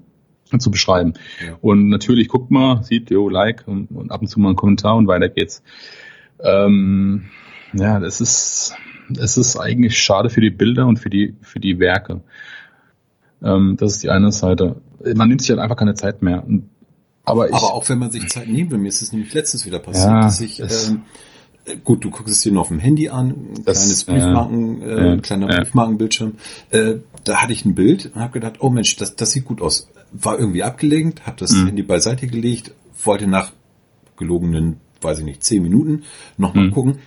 [0.58, 1.14] zu beschreiben.
[1.46, 1.58] Ja.
[1.62, 4.98] Und natürlich guckt mal, sieht, jo, like und, und, ab und zu mal einen Kommentar
[4.98, 5.64] und weiter geht's.
[6.40, 7.30] Ähm,
[7.74, 8.76] ja, das ist
[9.20, 12.22] es ist eigentlich schade für die Bilder und für die für die Werke.
[13.44, 14.82] Ähm, das ist die eine Seite.
[15.16, 16.46] Man nimmt sich halt einfach keine Zeit mehr.
[16.46, 16.70] Und
[17.24, 19.66] aber, ich, aber auch wenn man sich Zeit nehmen will, mir ist es nämlich letztens
[19.66, 21.04] wieder passiert, ja, dass ich, ähm,
[21.84, 25.08] gut, du guckst es dir nur auf dem Handy an, ein das, kleines Briefmarken, äh,
[25.08, 25.60] ja, kleiner ja.
[25.60, 26.34] Briefmarkenbildschirm,
[26.72, 29.62] äh, da hatte ich ein Bild und habe gedacht, oh Mensch, das, das sieht gut
[29.62, 29.90] aus.
[30.12, 31.68] War irgendwie abgelenkt, habe das mhm.
[31.68, 33.52] Handy beiseite gelegt, wollte nach
[34.18, 36.04] gelogenen, weiß ich nicht, zehn Minuten
[36.38, 36.72] nochmal mhm.
[36.72, 37.00] gucken.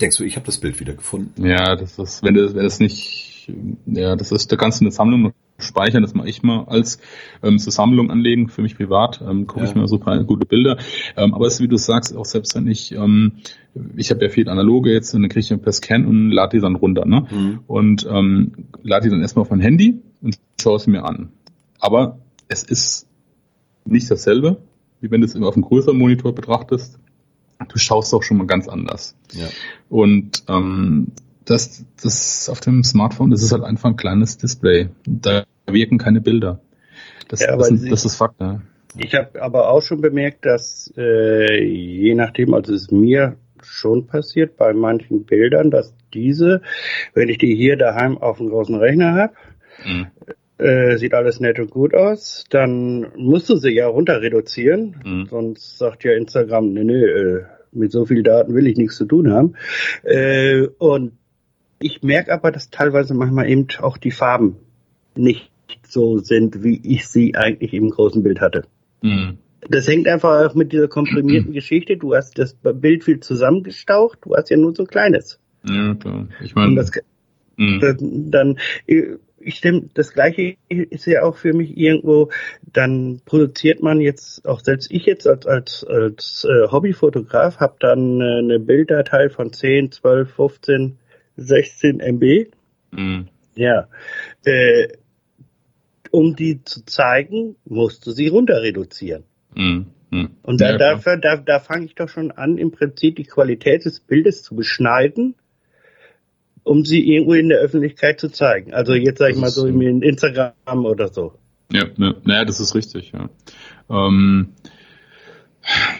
[0.00, 1.46] Denkst du, ich habe das Bild wieder gefunden?
[1.46, 3.50] Ja, das ist, wenn das, wenn das nicht,
[3.86, 6.98] ja, das ist, kannst du eine Sammlung speichern, das mache ich mal als
[7.42, 9.70] ähm, zur Sammlung anlegen, für mich privat, ähm, gucke ja.
[9.70, 10.78] ich mir so paar gute Bilder.
[11.16, 13.32] Ähm, aber es ist, wie du sagst, auch selbst wenn ich, ähm,
[13.96, 16.76] ich habe ja viel analoge jetzt, dann kriege ich per Scan und lade die dann
[16.76, 17.06] runter.
[17.06, 17.26] Ne?
[17.30, 17.60] Mhm.
[17.66, 21.30] Und ähm, lade die dann erstmal auf mein Handy und schaue es mir an.
[21.80, 23.06] Aber es ist
[23.84, 24.58] nicht dasselbe,
[25.00, 26.98] wie wenn du es auf einem größeren Monitor betrachtest.
[27.68, 29.16] Du schaust doch schon mal ganz anders.
[29.32, 29.46] Ja.
[29.88, 31.08] Und ähm,
[31.44, 34.90] das, das auf dem Smartphone, das ist halt einfach ein kleines Display.
[35.04, 36.60] Da wirken keine Bilder.
[37.28, 38.60] Das, ja, das, ist, das ist Fakt, ja.
[38.98, 44.06] Ich habe aber auch schon bemerkt, dass äh, je nachdem, also es ist mir schon
[44.06, 46.60] passiert bei manchen Bildern, dass diese,
[47.14, 49.32] wenn ich die hier daheim auf dem großen Rechner habe,
[49.86, 50.06] mhm.
[50.58, 55.26] äh, sieht alles nett und gut aus, dann musst du sie ja runter reduzieren, mhm.
[55.30, 59.06] sonst sagt ja Instagram, nee, nee, äh, mit so viel Daten will ich nichts zu
[59.06, 59.54] tun haben.
[60.02, 61.12] Äh, und
[61.78, 64.56] ich merke aber, dass teilweise manchmal eben auch die Farben
[65.16, 65.50] nicht
[65.86, 68.64] so sind, wie ich sie eigentlich im großen Bild hatte.
[69.02, 69.38] Mhm.
[69.68, 71.96] Das hängt einfach auch mit dieser komprimierten Geschichte.
[71.96, 75.38] Du hast das Bild viel zusammengestaucht, du hast ja nur so ein kleines.
[75.64, 76.28] Ja, klar.
[76.42, 76.74] Ich meine.
[76.74, 76.90] Das,
[77.56, 78.30] mhm.
[78.30, 82.30] dann, ich stimme, das gleiche ist ja auch für mich irgendwo,
[82.72, 88.20] dann produziert man jetzt, auch selbst ich jetzt als, als, als äh, Hobbyfotograf, habe dann
[88.20, 90.98] äh, eine Bilddatei von 10, 12, 15
[91.36, 92.50] 16 MB.
[92.92, 93.28] Mhm.
[93.54, 93.88] Ja.
[94.44, 94.88] Äh,
[96.12, 99.24] um die zu zeigen, musst du sie runter reduzieren.
[99.56, 99.86] Mhm.
[100.10, 100.30] Mhm.
[100.42, 103.86] Und da, ja, dafür, da, da fange ich doch schon an, im Prinzip die Qualität
[103.86, 105.34] des Bildes zu beschneiden,
[106.64, 108.74] um sie irgendwo in der Öffentlichkeit zu zeigen.
[108.74, 111.32] Also jetzt sage ich mal so in Instagram oder so.
[111.72, 113.30] Ja, ja, naja, das ist richtig, ja.
[113.88, 114.48] Ähm,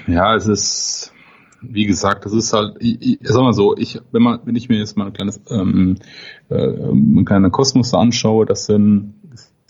[0.06, 1.14] ja, es ist,
[1.62, 4.68] wie gesagt, das ist halt, ich, ich sag mal so, ich, wenn man, wenn ich
[4.68, 5.96] mir jetzt mal ein kleines, ähm,
[6.50, 9.14] äh, ein kleiner Kosmos anschaue, das sind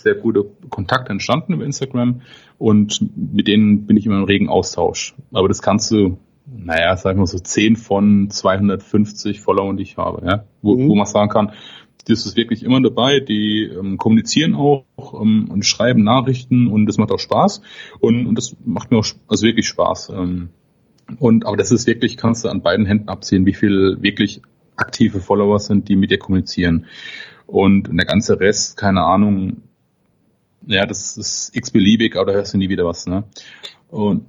[0.03, 2.23] sehr gute Kontakte entstanden über Instagram
[2.59, 5.15] und mit denen bin ich immer im regen Austausch.
[5.33, 10.27] Aber das kannst du, naja, sagen wir so 10 von 250 Followern, die ich habe,
[10.27, 10.89] ja, wo, mhm.
[10.89, 11.53] wo man sagen kann,
[12.07, 14.85] das ist wirklich immer dabei, die ähm, kommunizieren auch
[15.21, 17.63] ähm, und schreiben Nachrichten und das macht auch Spaß
[18.01, 20.11] und, und das macht mir auch also wirklich Spaß.
[20.11, 20.49] Ähm,
[21.19, 24.43] und, aber das ist wirklich, kannst du an beiden Händen abziehen, wie viel wirklich
[24.77, 26.87] aktive Follower sind, die mit dir kommunizieren.
[27.47, 29.63] Und der ganze Rest, keine Ahnung,
[30.67, 33.25] ja, das ist x-beliebig, aber da hörst du nie wieder was, ne?
[33.89, 34.27] Und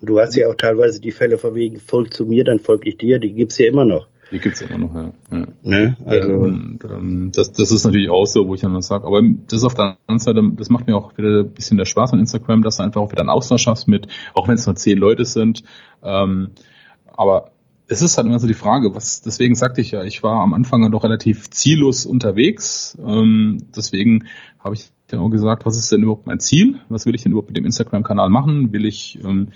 [0.00, 2.98] du hast ja auch teilweise die Fälle von wegen, folg zu mir, dann folge ich
[2.98, 4.06] dir, die gibt's ja immer noch.
[4.30, 5.12] Die gibt's immer noch, ja.
[5.30, 5.46] ja.
[5.62, 5.96] Ne?
[6.06, 9.58] Also und, ähm, das, das ist natürlich auch so, wo ich dann sage, aber das
[9.58, 12.18] ist auf der anderen Seite, das macht mir auch wieder ein bisschen der Spaß an
[12.18, 14.96] Instagram, dass du einfach auch wieder einen Austausch hast mit, auch wenn es nur zehn
[14.96, 15.64] Leute sind.
[16.02, 16.52] Ähm,
[17.06, 17.52] aber
[17.88, 20.54] es ist halt immer so die Frage, was, deswegen sagte ich ja, ich war am
[20.54, 22.96] Anfang noch relativ ziellos unterwegs.
[23.04, 24.24] Ähm, deswegen
[24.62, 26.80] habe ich dann auch gesagt, was ist denn überhaupt mein Ziel?
[26.88, 28.72] Was will ich denn überhaupt mit dem Instagram-Kanal machen?
[28.72, 29.48] Will ich ähm,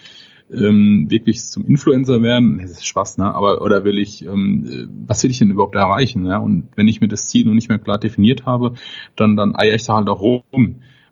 [0.52, 2.58] ähm, wirklich zum Influencer werden?
[2.58, 3.34] Das ist Spaß, ne?
[3.34, 6.26] Aber oder will ich, ähm, was will ich denn überhaupt erreichen?
[6.26, 6.38] Ja?
[6.38, 8.74] Und wenn ich mir das Ziel noch nicht mehr klar definiert habe,
[9.16, 10.44] dann dann eier ich da halt auch rum.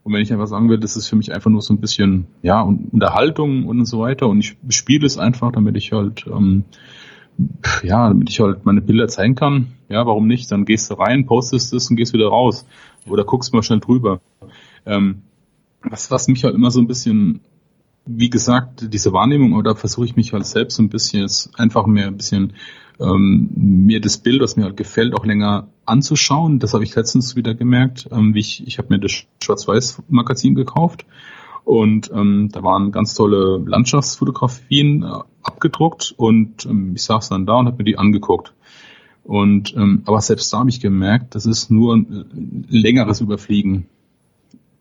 [0.02, 2.26] Und wenn ich einfach sagen will, das ist für mich einfach nur so ein bisschen
[2.42, 6.64] ja Unterhaltung und so weiter und ich spiele es einfach, damit ich halt ähm,
[7.82, 9.68] ja, damit ich halt meine Bilder zeigen kann.
[9.88, 10.50] Ja, warum nicht?
[10.52, 12.66] Dann gehst du rein, postest es und gehst wieder raus.
[13.08, 14.20] Oder guckst mal schnell drüber.
[14.86, 15.22] Ähm,
[15.82, 17.40] was, was mich halt immer so ein bisschen,
[18.06, 21.86] wie gesagt, diese Wahrnehmung, oder versuche ich mich halt selbst so ein bisschen, jetzt einfach
[21.86, 22.54] mehr ein bisschen
[23.00, 26.58] ähm, mir das Bild, was mir halt gefällt, auch länger anzuschauen.
[26.58, 28.08] Das habe ich letztens wieder gemerkt.
[28.10, 31.04] Ähm, wie ich ich habe mir das Schwarz-Weiß-Magazin gekauft
[31.64, 35.06] und ähm, da waren ganz tolle Landschaftsfotografien äh,
[35.42, 38.54] abgedruckt und ähm, ich saß dann da und habe mir die angeguckt.
[39.24, 43.86] Und ähm, aber selbst da habe ich gemerkt, das ist nur ein längeres Überfliegen.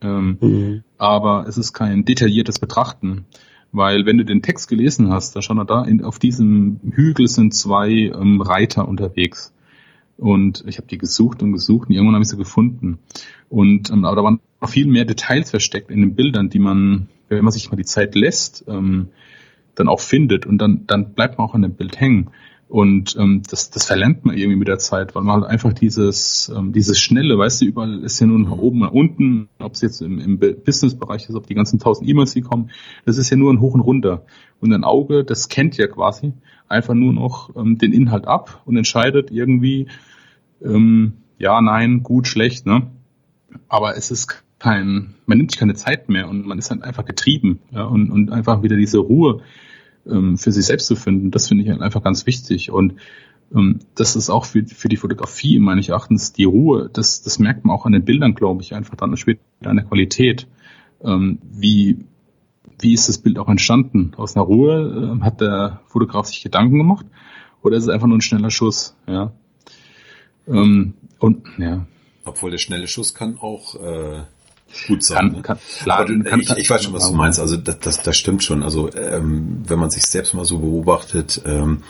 [0.01, 0.83] Ähm, mhm.
[0.97, 3.25] Aber es ist kein detailliertes Betrachten.
[3.71, 7.55] Weil wenn du den Text gelesen hast, da stand da, in, auf diesem Hügel sind
[7.55, 9.51] zwei ähm, Reiter unterwegs.
[10.17, 12.99] Und ich habe die gesucht und gesucht und irgendwann habe ich sie gefunden.
[13.49, 17.07] Und ähm, aber da waren noch viel mehr Details versteckt in den Bildern, die man,
[17.29, 19.07] wenn man sich mal die Zeit lässt, ähm,
[19.73, 22.29] dann auch findet und dann, dann bleibt man auch an dem Bild hängen.
[22.73, 26.51] Und ähm, das, das verlernt man irgendwie mit der Zeit, weil man halt einfach dieses,
[26.57, 29.81] ähm, dieses Schnelle, weißt du, überall ist ja nur nach oben, nach unten, ob es
[29.81, 32.71] jetzt im, im Business-Bereich ist, ob die ganzen tausend E-Mails, die kommen,
[33.05, 34.25] das ist ja nur ein Hoch und runter.
[34.59, 36.33] Und ein Auge, das kennt ja quasi
[36.67, 39.85] einfach nur noch ähm, den Inhalt ab und entscheidet irgendwie,
[40.59, 42.87] ähm, ja, nein, gut, schlecht, ne?
[43.67, 47.05] Aber es ist kein, man nimmt sich keine Zeit mehr und man ist halt einfach
[47.05, 49.43] getrieben, ja, und, und einfach wieder diese Ruhe
[50.09, 52.71] ähm, für sich selbst zu finden, das finde ich halt einfach ganz wichtig.
[52.71, 52.95] Und
[53.53, 56.89] ähm, das ist auch für, für die Fotografie meines Erachtens die Ruhe.
[56.91, 59.85] Das, das merkt man auch an den Bildern, glaube ich, einfach dann später an der
[59.85, 60.47] Qualität.
[61.03, 62.05] Ähm, wie,
[62.79, 64.13] wie ist das Bild auch entstanden?
[64.17, 67.05] Aus einer Ruhe äh, hat der Fotograf sich Gedanken gemacht
[67.61, 68.95] oder ist es einfach nur ein schneller Schuss?
[69.07, 69.31] Ja.
[70.47, 71.85] Ähm, und ja.
[72.25, 74.23] Obwohl der schnelle Schuss kann auch äh,
[74.87, 75.17] gut sein.
[75.17, 75.41] Kann, ne?
[75.41, 77.39] kann, klar, du, kann, ich, ich weiß schon, was du meinst.
[77.39, 78.63] Also das, das, das stimmt schon.
[78.63, 81.83] Also ähm, wenn man sich selbst mal so beobachtet, ähm,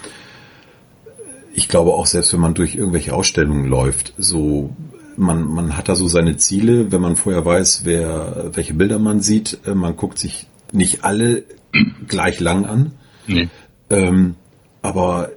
[1.54, 4.76] ich glaube auch selbst, wenn man durch irgendwelche Ausstellungen läuft, so
[5.15, 9.19] man, man hat da so seine Ziele, wenn man vorher weiß, wer welche Bilder man
[9.19, 9.60] sieht.
[9.65, 11.43] Äh, man guckt sich nicht alle
[12.08, 12.91] gleich lang an.
[13.28, 13.50] Nee.
[13.89, 14.36] Ähm,
[14.82, 15.32] aber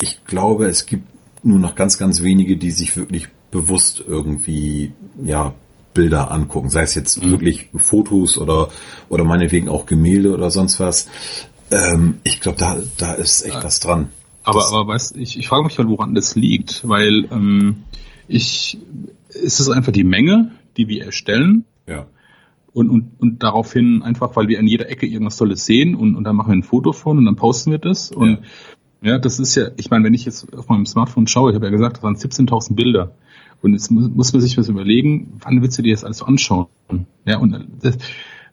[0.00, 1.04] ich glaube, es gibt
[1.42, 5.54] nur noch ganz, ganz wenige, die sich wirklich bewusst irgendwie ja
[6.00, 7.30] Bilder angucken, sei es jetzt mhm.
[7.30, 8.70] wirklich Fotos oder
[9.10, 11.10] oder meinetwegen auch Gemälde oder sonst was.
[11.70, 14.08] Ähm, ich glaube, da da ist echt was dran.
[14.42, 17.84] Aber das, aber weißt, ich ich frage mich halt, woran das liegt, weil ähm,
[18.28, 18.78] ich
[19.28, 21.66] ist es einfach die Menge, die wir erstellen.
[21.86, 22.06] Ja.
[22.72, 26.24] Und, und, und daraufhin einfach, weil wir an jeder Ecke irgendwas Tolles sehen und, und
[26.24, 28.10] dann machen wir ein Foto von und dann posten wir das.
[28.10, 28.38] Und ja,
[29.02, 31.66] ja das ist ja, ich meine, wenn ich jetzt auf meinem Smartphone schaue, ich habe
[31.66, 33.12] ja gesagt, das waren 17.000 Bilder.
[33.62, 36.66] Und jetzt muss, muss man sich was überlegen, wann willst du dir das alles anschauen?
[37.26, 37.98] Ja, und das,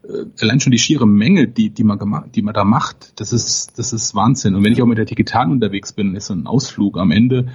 [0.08, 3.34] äh, allein schon die schiere Menge, die, die man gemacht, die man da macht, das
[3.34, 4.56] ist, das ist Wahnsinn.
[4.56, 7.48] Und wenn ich auch mit der Digitalen unterwegs bin, ist so ein Ausflug am Ende,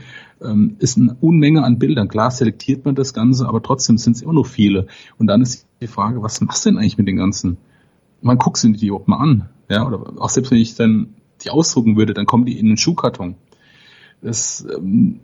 [0.42, 2.08] ähm, ist eine Unmenge an Bildern.
[2.08, 4.86] Klar selektiert man das Ganze, aber trotzdem sind es immer noch viele.
[5.18, 7.58] Und dann ist die Frage, was machst du denn eigentlich mit den ganzen?
[8.20, 9.48] Man guckt sie die überhaupt mal an.
[9.68, 12.76] Ja, oder auch selbst wenn ich dann die ausdrucken würde, dann kommen die in den
[12.76, 13.36] Schuhkarton.
[14.22, 15.20] Das, ähm,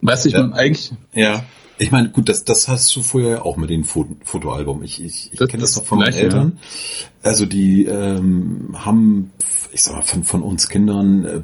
[0.00, 0.42] Weißt du, ich ja.
[0.42, 0.92] meine eigentlich.
[1.12, 1.44] Ja.
[1.80, 4.82] Ich meine, gut, das, das hast du vorher auch mit dem Foto, Fotoalbum.
[4.82, 6.58] Ich, ich, ich kenne das doch von meinen Eltern.
[6.58, 7.08] Ja.
[7.22, 9.30] Also die ähm, haben,
[9.72, 11.42] ich sag mal, von, von uns Kindern, äh,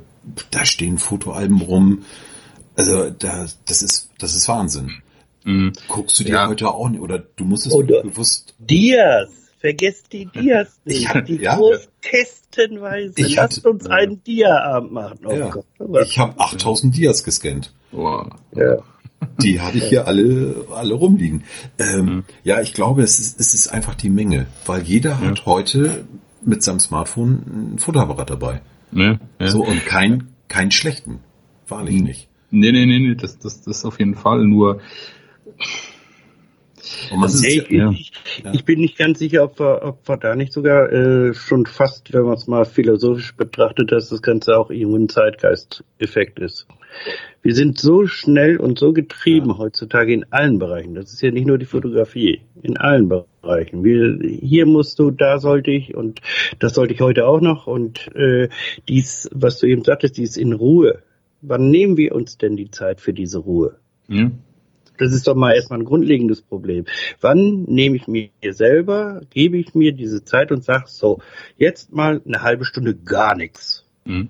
[0.50, 2.02] da stehen Fotoalben rum.
[2.76, 5.02] Also da, das ist, das ist Wahnsinn.
[5.44, 5.72] Mhm.
[5.88, 6.48] Guckst du dir ja.
[6.48, 8.54] heute auch nicht, oder du musst es oder bewusst.
[8.58, 9.28] Dias,
[9.64, 11.00] vergesst die Dias nicht.
[11.00, 11.58] Ich hab, die ja,
[12.02, 13.14] Kästenweise.
[13.16, 15.20] Ich Lasst hatte, uns einen Dia-Abend machen.
[15.24, 15.48] Oh ja.
[15.48, 15.64] Gott,
[16.04, 17.72] ich habe 8000 Dias gescannt.
[17.90, 18.26] Wow.
[18.54, 18.76] Ja.
[19.40, 21.44] Die hatte ich hier alle, alle rumliegen.
[21.78, 22.24] Ähm, mhm.
[22.42, 25.20] Ja, ich glaube, es ist, es ist einfach die Menge, weil jeder ja.
[25.22, 26.04] hat heute
[26.42, 28.60] mit seinem Smartphone ein Fotoapparat dabei.
[28.92, 29.48] Ja, ja.
[29.48, 31.20] So, und kein, keinen schlechten.
[31.68, 32.28] Wahrlich nicht.
[32.50, 34.44] Nee, nee, nee, nee, das, das, das auf jeden Fall.
[34.44, 34.82] Nur,
[36.84, 37.90] ich, ja.
[37.90, 38.12] ich,
[38.52, 42.12] ich, bin nicht ganz sicher, ob wir, ob wir da nicht sogar äh, schon fast,
[42.12, 46.66] wenn man es mal philosophisch betrachtet, dass das Ganze auch irgendwo ein Zeitgeist-Effekt ist.
[47.42, 49.58] Wir sind so schnell und so getrieben ja.
[49.58, 50.94] heutzutage in allen Bereichen.
[50.94, 53.84] Das ist ja nicht nur die Fotografie, in allen Bereichen.
[53.84, 56.20] Wir, hier musst du, da sollte ich und
[56.58, 57.66] das sollte ich heute auch noch.
[57.66, 58.48] Und äh,
[58.88, 61.02] dies, was du eben sagtest, dies in Ruhe.
[61.42, 63.76] Wann nehmen wir uns denn die Zeit für diese Ruhe?
[64.08, 64.30] Ja.
[64.98, 66.84] Das ist doch mal erstmal ein grundlegendes Problem.
[67.20, 71.20] Wann nehme ich mir selber, gebe ich mir diese Zeit und sage so,
[71.56, 73.84] jetzt mal eine halbe Stunde gar nichts.
[74.04, 74.28] Mhm.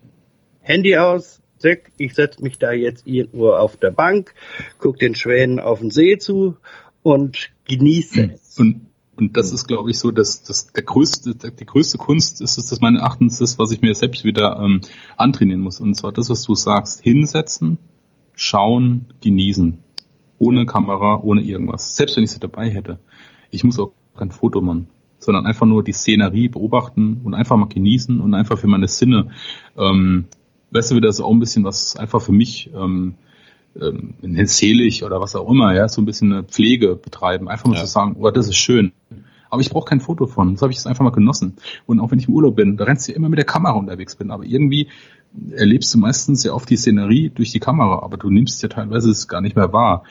[0.61, 4.35] Handy aus, zack, ich setze mich da jetzt irgendwo auf der Bank,
[4.79, 6.57] gucke den Schwänen auf den See zu
[7.03, 8.31] und genieße mhm.
[8.31, 8.59] es.
[8.59, 12.59] Und, und das ist, glaube ich, so, dass, dass der größte, die größte Kunst ist
[12.59, 14.81] es, dass meines Erachtens ist, was ich mir selbst wieder ähm,
[15.16, 15.81] antrainieren muss.
[15.81, 17.79] Und zwar das, was du sagst, hinsetzen,
[18.35, 19.84] schauen, genießen.
[20.45, 21.97] Ohne Kamera, ohne irgendwas.
[21.97, 22.99] Selbst wenn ich sie dabei hätte.
[23.51, 27.69] Ich muss auch kein Foto machen sondern einfach nur die Szenerie beobachten und einfach mal
[27.69, 29.31] genießen und einfach für meine Sinne
[29.75, 30.27] ähm,
[30.75, 33.15] weißt du, wieder so auch ein bisschen was einfach für mich ähm,
[33.81, 34.15] ähm,
[34.47, 37.49] selig oder was auch immer, ja, so ein bisschen eine Pflege betreiben.
[37.49, 37.81] Einfach mal ja.
[37.81, 38.93] zu sagen, oh, das ist schön.
[39.51, 40.57] Aber ich brauche kein Foto von.
[40.57, 41.55] So habe ich es einfach mal genossen.
[41.87, 43.75] Und auch wenn ich im Urlaub bin, da rennst du ja immer mit der Kamera
[43.75, 44.33] unterwegs bin.
[44.33, 44.89] Aber irgendwie
[45.53, 49.11] erlebst du meistens ja oft die Szenerie durch die Kamera, aber du nimmst ja teilweise
[49.11, 50.05] es gar nicht mehr wahr.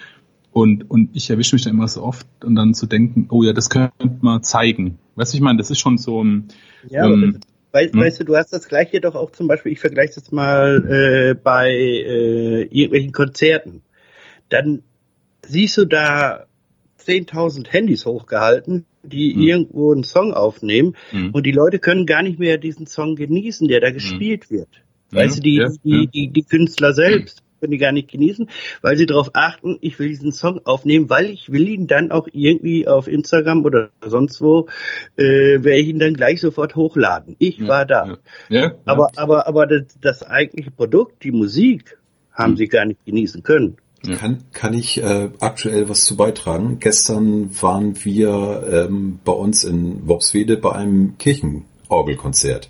[0.53, 3.53] Und, und ich erwische mich da immer so oft und dann zu denken, oh ja,
[3.53, 4.99] das könnte man zeigen.
[5.15, 6.49] Weißt du, ich meine, das ist schon so ein,
[6.87, 7.39] ja, ähm,
[7.71, 7.99] weil, hm.
[7.99, 11.33] Weißt du, du hast das gleiche doch auch zum Beispiel, ich vergleiche das mal äh,
[11.33, 13.81] bei äh, irgendwelchen Konzerten.
[14.49, 14.83] Dann
[15.41, 16.45] siehst du da
[17.03, 19.41] 10.000 Handys hochgehalten, die hm.
[19.41, 21.31] irgendwo einen Song aufnehmen hm.
[21.31, 23.95] und die Leute können gar nicht mehr diesen Song genießen, der da hm.
[23.95, 24.69] gespielt wird.
[25.09, 28.49] Weißt du, die, ja, die, die, die Künstler selbst können die gar nicht genießen,
[28.81, 32.27] weil sie darauf achten, ich will diesen Song aufnehmen, weil ich will ihn dann auch
[32.33, 34.67] irgendwie auf Instagram oder sonst wo,
[35.15, 35.23] äh,
[35.63, 37.37] werde ich ihn dann gleich sofort hochladen.
[37.39, 38.17] Ich ja, war da.
[38.49, 41.97] Ja, ja, aber, aber, aber das, das eigentliche Produkt, die Musik,
[42.33, 42.57] haben hm.
[42.57, 43.77] sie gar nicht genießen können.
[44.17, 46.79] Kann, kann ich äh, aktuell was zu beitragen?
[46.79, 52.69] Gestern waren wir ähm, bei uns in Worpswede bei einem Kirchenorgelkonzert.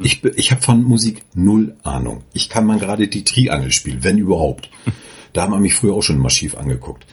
[0.00, 2.22] Ich, ich habe von Musik null Ahnung.
[2.32, 4.70] Ich kann mal gerade die Triangel spielen, wenn überhaupt.
[5.34, 7.06] Da haben wir mich früher auch schon immer schief angeguckt.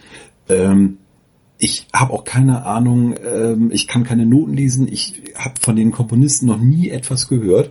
[0.50, 0.98] Ähm,
[1.56, 5.90] ich habe auch keine Ahnung, ähm, ich kann keine Noten lesen, ich habe von den
[5.90, 7.70] Komponisten noch nie etwas gehört.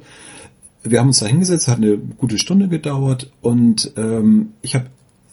[0.84, 4.88] Wir haben uns da hingesetzt, hat eine gute Stunde gedauert und ähm, ich habe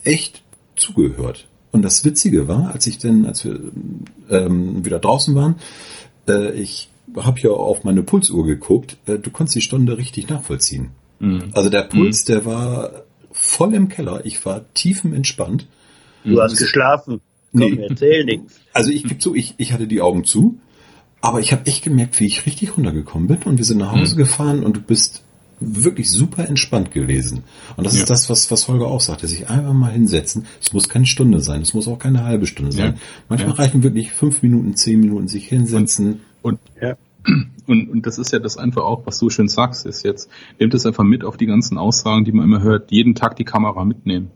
[0.05, 0.43] echt
[0.75, 1.49] zugehört.
[1.71, 3.59] Und das Witzige war, als ich dann, als wir
[4.31, 5.57] ähm, wieder draußen waren,
[6.29, 10.91] äh, ich habe ja auf meine Pulsuhr geguckt, äh, du konntest die Stunde richtig nachvollziehen.
[11.19, 11.51] Mhm.
[11.53, 12.33] Also der Puls, mhm.
[12.33, 12.91] der war
[13.33, 15.67] voll im Keller, ich war tiefenentspannt.
[16.25, 17.21] Du hast geschlafen.
[17.53, 17.87] Komm, nee.
[17.89, 18.61] erzähl nichts.
[18.73, 20.59] Also ich gebe zu, ich, ich hatte die Augen zu,
[21.21, 24.15] aber ich habe echt gemerkt, wie ich richtig runtergekommen bin und wir sind nach Hause
[24.15, 24.19] mhm.
[24.19, 25.23] gefahren und du bist
[25.59, 27.45] wirklich super entspannt gewesen.
[27.77, 28.01] Und das ja.
[28.01, 30.47] ist das, was, was Holger auch sagte, sich einfach mal hinsetzen.
[30.61, 32.95] Es muss keine Stunde sein, es muss auch keine halbe Stunde sein.
[32.95, 33.01] Ja.
[33.29, 33.57] Manchmal ja.
[33.57, 36.21] reichen wirklich fünf Minuten, zehn Minuten sich hinsetzen.
[36.47, 36.97] Und, und ja.
[37.67, 40.31] Und, und das ist ja das einfach auch, was du schön sagst, ist jetzt,
[40.61, 43.45] nehmt es einfach mit auf die ganzen Aussagen, die man immer hört, jeden Tag die
[43.45, 44.31] Kamera mitnehmen.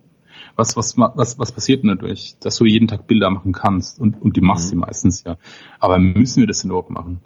[0.56, 2.34] Was, was, was, was passiert denn dadurch?
[2.40, 4.80] Dass du jeden Tag Bilder machen kannst und, und die machst mhm.
[4.80, 5.36] du meistens ja.
[5.78, 7.20] Aber müssen wir das denn überhaupt machen?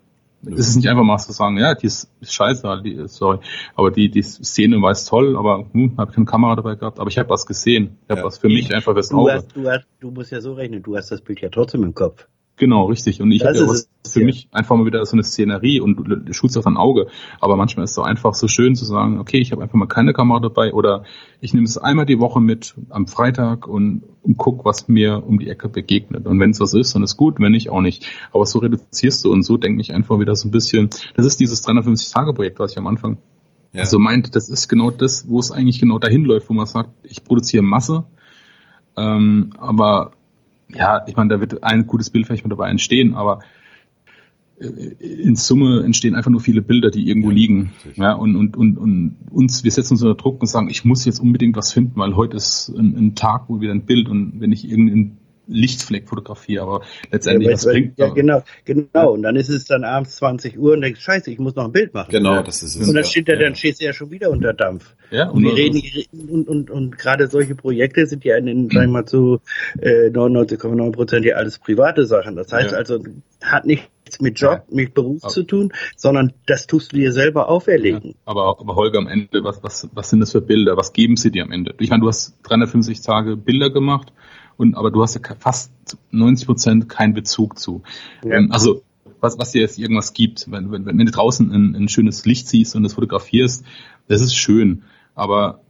[0.47, 3.39] Es ist nicht einfach mal zu sagen, ja, die ist, ist scheiße, die, sorry,
[3.75, 7.09] aber die, die Szene war jetzt toll, aber hm, habe keine Kamera dabei gehabt, aber
[7.09, 7.97] ich habe was gesehen.
[8.05, 8.27] Ich habe ja.
[8.27, 9.31] was für mich einfach fürs Auge.
[9.31, 11.83] Du, hast, du, hast, du musst ja so rechnen, du hast das Bild ja trotzdem
[11.83, 12.29] im Kopf.
[12.57, 13.21] Genau, richtig.
[13.21, 16.33] Und ich habe ja was für mich einfach mal wieder so eine Szenerie und du,
[16.33, 17.09] schulst auf dein Auge.
[17.41, 19.87] Aber manchmal ist es so einfach so schön zu sagen, okay, ich habe einfach mal
[19.87, 21.03] keine Kamera dabei oder
[21.41, 25.41] ich nehme es einmal die Woche mit am Freitag und, und guck, was mir um
[25.41, 26.27] die Ecke begegnet.
[26.27, 28.07] Und wenn es was ist, dann ist gut, wenn nicht, auch nicht.
[28.33, 31.41] Aber so reduzierst du und so denke ich einfach wieder so ein bisschen, das ist
[31.41, 33.19] dieses 350-Tage-Projekt, was ich am Anfang
[33.73, 33.85] ja.
[33.85, 36.91] so meint, das ist genau das, wo es eigentlich genau dahin läuft, wo man sagt,
[37.03, 38.05] ich produziere Masse,
[38.97, 40.13] ähm, aber
[40.69, 43.41] ja, ich meine, da wird ein gutes Bild vielleicht mal dabei entstehen, aber
[44.59, 47.73] äh, in Summe entstehen einfach nur viele Bilder, die irgendwo ja, liegen.
[47.95, 51.05] Ja, und, und, und, und uns, wir setzen uns unter Druck und sagen, ich muss
[51.05, 54.41] jetzt unbedingt was finden, weil heute ist ein, ein Tag, wo wieder ein Bild und
[54.41, 59.13] wenn ich irgendein Lichtfleck fotografiere, aber letztendlich, ja, was bringt Ja, genau, genau.
[59.13, 61.73] Und dann ist es dann abends 20 Uhr und denkst, scheiße, ich muss noch ein
[61.73, 62.11] Bild machen.
[62.11, 62.89] Genau, das ist es.
[62.89, 64.95] Und dann steht ja, dann stehst du ja schon wieder unter Dampf.
[65.11, 68.87] Ja, und, wir reden, und, und, und gerade solche Projekte sind ja in den, sagen
[68.87, 69.41] wir mal zu
[69.81, 72.37] äh, 99,9 Prozent ja alles private Sachen.
[72.37, 73.01] Das heißt also,
[73.43, 74.75] hat nichts mit Job, ja.
[74.75, 78.11] mit Beruf aber, zu tun, sondern das tust du dir selber auferlegen.
[78.11, 80.77] Ja, aber, aber Holger, am Ende, was, was, was sind das für Bilder?
[80.77, 81.75] Was geben sie dir am Ende?
[81.79, 84.13] Ich meine, du hast 350 Tage Bilder gemacht
[84.57, 85.71] und aber du hast ja fast
[86.11, 87.83] 90 Prozent keinen Bezug zu.
[88.25, 88.37] Ja.
[88.37, 88.83] Ähm, also
[89.21, 92.47] was, was dir jetzt irgendwas gibt, wenn, wenn, wenn du draußen ein, ein schönes Licht
[92.47, 93.65] siehst und es fotografierst,
[94.07, 94.83] das ist schön,
[95.15, 95.61] aber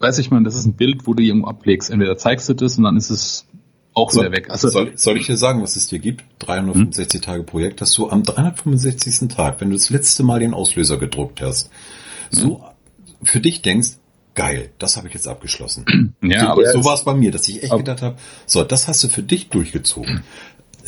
[0.00, 1.90] weiß ich mal, das ist ein Bild, wo du irgendwo ablegst.
[1.90, 3.46] Entweder zeigst du das und dann ist es
[3.94, 4.50] auch soll, wieder weg.
[4.50, 6.24] Also, soll, soll ich dir sagen, was es dir gibt?
[6.40, 7.24] 365 hm?
[7.24, 9.28] Tage Projekt, dass du am 365.
[9.28, 11.70] Tag, wenn du das letzte Mal den Auslöser gedruckt hast,
[12.30, 12.64] so hm?
[13.22, 13.92] für dich denkst,
[14.36, 16.14] geil, das habe ich jetzt abgeschlossen.
[16.22, 18.16] Ja, so, aber so war es bei mir, dass ich echt gedacht habe,
[18.46, 20.22] so, das hast du für dich durchgezogen.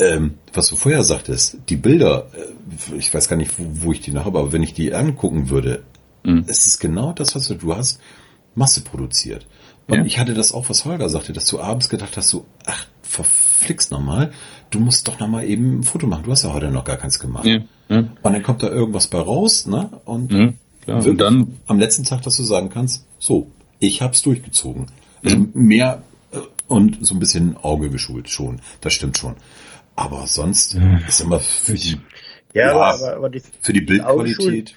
[0.00, 4.00] Ähm, was du vorher sagtest, die Bilder, äh, ich weiß gar nicht, wo, wo ich
[4.00, 5.82] die noch habe, aber wenn ich die angucken würde,
[6.22, 6.44] mhm.
[6.46, 7.98] es ist genau das, was du, du hast
[8.54, 9.48] Masse produziert.
[9.88, 10.04] Und ja.
[10.04, 13.90] ich hatte das auch, was Holger sagte, dass du abends gedacht hast, so, ach, verflixt
[13.90, 14.30] nochmal,
[14.70, 16.22] du musst doch nochmal eben ein Foto machen.
[16.22, 17.46] Du hast ja heute noch gar keins gemacht.
[17.46, 17.58] Ja.
[17.88, 17.98] Ja.
[17.98, 19.90] Und dann kommt da irgendwas bei raus, ne?
[20.04, 20.32] Und,
[20.88, 24.86] und dann am letzten Tag, dass du sagen kannst, so, ich hab's durchgezogen.
[25.22, 28.60] Also mehr äh, und so ein bisschen Auge geschult schon.
[28.80, 29.34] Das stimmt schon.
[29.96, 30.78] Aber sonst
[31.08, 31.96] ist immer für die,
[32.54, 34.74] ja, ja aber, aber die, für die Bildqualität.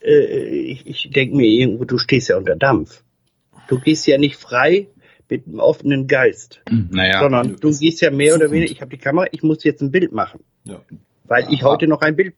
[0.00, 3.02] Äh, ich ich denke mir irgendwo, du stehst ja unter Dampf.
[3.68, 4.88] Du gehst ja nicht frei
[5.28, 6.60] mit einem offenen Geist.
[6.70, 9.80] Naja, sondern du gehst ja mehr oder weniger, ich habe die Kamera, ich muss jetzt
[9.80, 10.40] ein Bild machen.
[10.64, 10.80] Ja.
[11.24, 12.34] Weil ich heute noch ein Bild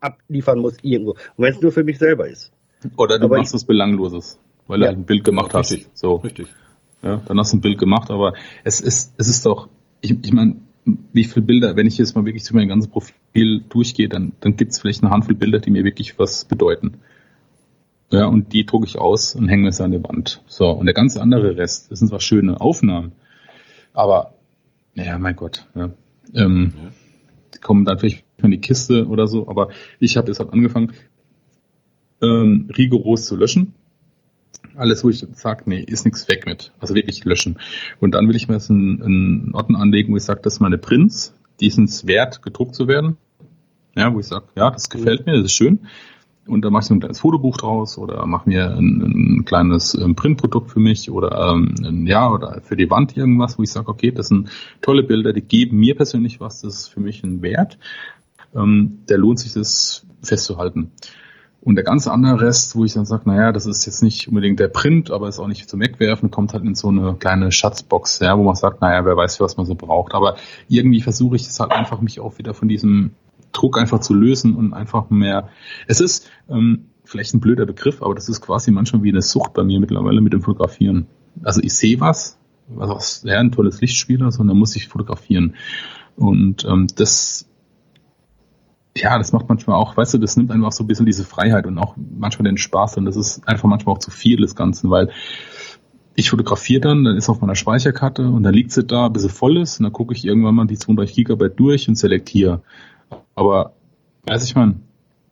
[0.00, 1.12] abliefern muss irgendwo.
[1.12, 2.52] Und wenn es nur für mich selber ist.
[2.96, 4.92] Oder du aber machst was Belangloses, weil ja.
[4.92, 5.72] du ein Bild gemacht hast.
[5.72, 5.88] Richtig.
[5.94, 6.16] So.
[6.16, 6.48] Richtig.
[7.02, 8.34] Ja, dann hast du ein Bild gemacht, aber
[8.64, 9.68] es ist, es ist doch,
[10.00, 10.56] ich, ich meine,
[11.12, 14.56] wie viele Bilder, wenn ich jetzt mal wirklich durch mein ganzes Profil durchgehe, dann, dann
[14.56, 16.98] gibt es vielleicht eine Handvoll Bilder, die mir wirklich was bedeuten.
[18.10, 20.42] Ja, und die drucke ich aus und hänge es an die Wand.
[20.46, 23.12] So, und der ganze andere Rest, das sind zwar schöne Aufnahmen,
[23.92, 24.34] aber,
[24.94, 25.90] ja, mein Gott, ja.
[26.34, 26.90] Ähm, ja.
[27.54, 30.92] Die kommen dann vielleicht in die Kiste oder so, aber ich habe jetzt halt angefangen,
[32.22, 33.74] ähm, rigoros zu löschen.
[34.74, 36.72] Alles, wo ich sage, nee, ist nichts weg mit.
[36.80, 37.58] Also wirklich löschen.
[38.00, 40.60] Und dann will ich mir jetzt einen, einen Ordner anlegen, wo ich sage, das ist
[40.60, 43.16] meine Prints, die sind es wert, gedruckt zu werden.
[43.96, 45.80] Ja, wo ich sage, ja, das gefällt mir, das ist schön
[46.46, 49.94] und da mache ich so ein kleines Fotobuch draus oder mache mir ein, ein kleines
[49.94, 53.88] ähm, Printprodukt für mich oder ähm, ja oder für die Wand irgendwas, wo ich sage,
[53.88, 54.50] okay, das sind
[54.80, 57.78] tolle Bilder, die geben mir persönlich was, das ist für mich ein Wert.
[58.54, 60.92] Ähm, der lohnt sich das festzuhalten.
[61.66, 64.60] Und der ganze andere Rest, wo ich dann sage, naja, das ist jetzt nicht unbedingt
[64.60, 68.20] der Print, aber ist auch nicht zum Wegwerfen, kommt halt in so eine kleine Schatzbox,
[68.20, 70.14] ja, wo man sagt, naja, wer weiß, was man so braucht.
[70.14, 70.36] Aber
[70.68, 73.14] irgendwie versuche ich es halt einfach, mich auch wieder von diesem
[73.50, 75.48] Druck einfach zu lösen und einfach mehr.
[75.88, 79.52] Es ist ähm, vielleicht ein blöder Begriff, aber das ist quasi manchmal wie eine Sucht
[79.52, 81.08] bei mir mittlerweile mit dem Fotografieren.
[81.42, 82.38] Also ich sehe was,
[82.68, 85.56] was ja, ein tolles Lichtspieler, sondern muss ich fotografieren.
[86.14, 87.48] Und ähm, das
[88.96, 91.66] ja, das macht manchmal auch, weißt du, das nimmt einfach so ein bisschen diese Freiheit
[91.66, 94.90] und auch manchmal den Spaß und das ist einfach manchmal auch zu viel des Ganzen,
[94.90, 95.10] weil
[96.14, 99.28] ich fotografiere dann, dann ist auf meiner Speicherkarte und dann liegt sie da, bis sie
[99.28, 102.62] voll ist und dann gucke ich irgendwann mal die 32 Gigabyte durch und selektiere.
[103.34, 103.74] Aber,
[104.24, 104.80] weiß ich man.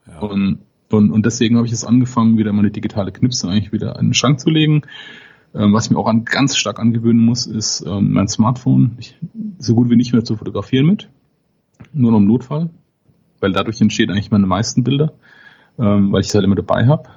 [0.06, 0.18] Ja.
[0.20, 0.58] Und,
[0.90, 4.14] und, und deswegen habe ich jetzt angefangen, wieder meine digitale Knipse eigentlich wieder in den
[4.14, 4.82] Schrank zu legen.
[5.54, 9.18] Ähm, was ich mir auch an, ganz stark angewöhnen muss, ist ähm, mein Smartphone ich,
[9.58, 11.08] so gut wie nicht mehr zu fotografieren mit.
[11.94, 12.68] Nur noch im Notfall.
[13.44, 15.12] Weil dadurch entstehen eigentlich meine meisten Bilder,
[15.78, 17.10] ähm, weil ich es halt immer dabei habe.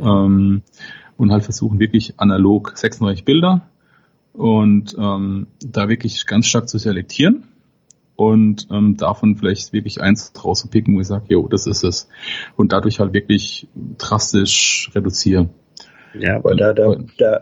[0.00, 0.62] Ähm,
[1.18, 3.68] und halt versuchen wirklich analog 36 Bilder
[4.32, 7.44] und ähm, da wirklich ganz stark zu selektieren
[8.16, 12.08] und ähm, davon vielleicht wirklich eins rauszupicken, wo ich sage, jo, das ist es.
[12.56, 13.68] Und dadurch halt wirklich
[13.98, 15.50] drastisch reduzieren.
[16.18, 17.40] Ja, aber da, da, da,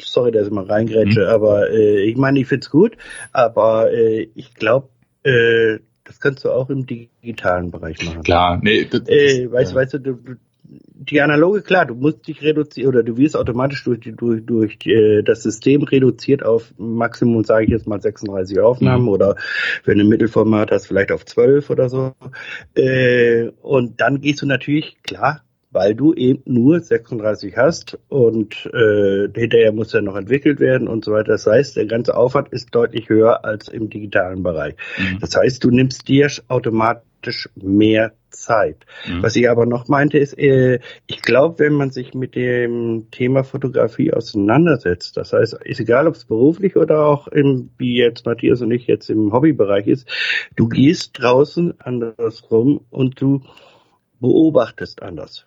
[0.00, 1.28] sorry, dass ich mal reingrätsche, mhm.
[1.28, 2.96] aber äh, ich meine, ich find's gut,
[3.32, 4.88] aber äh, ich glaube,
[5.24, 5.78] äh,
[6.10, 8.24] das kannst du auch im digitalen Bereich machen.
[8.24, 9.76] Klar, nee, das, äh, weißt, ja.
[9.76, 10.18] weißt du, du,
[10.64, 15.22] die analoge, klar, du musst dich reduzieren oder du wirst automatisch durch, durch, durch äh,
[15.22, 19.08] das System reduziert auf Maximum, sage ich jetzt mal 36 Aufnahmen mhm.
[19.10, 19.36] oder
[19.84, 22.12] wenn du ein Mittelformat hast, vielleicht auf 12 oder so.
[22.74, 29.28] Äh, und dann gehst du natürlich, klar, weil du eben nur 36 hast und äh,
[29.34, 31.32] hinterher muss ja noch entwickelt werden und so weiter.
[31.32, 34.74] Das heißt, der ganze Aufwand ist deutlich höher als im digitalen Bereich.
[34.98, 35.18] Mhm.
[35.20, 38.84] Das heißt, du nimmst dir automatisch mehr Zeit.
[39.06, 39.22] Mhm.
[39.22, 43.44] Was ich aber noch meinte, ist, äh, ich glaube, wenn man sich mit dem Thema
[43.44, 48.60] Fotografie auseinandersetzt, das heißt, ist egal, ob es beruflich oder auch im, wie jetzt Matthias
[48.60, 50.08] und ich jetzt im Hobbybereich ist,
[50.56, 53.42] du gehst draußen anders rum und du
[54.20, 55.46] beobachtest anders.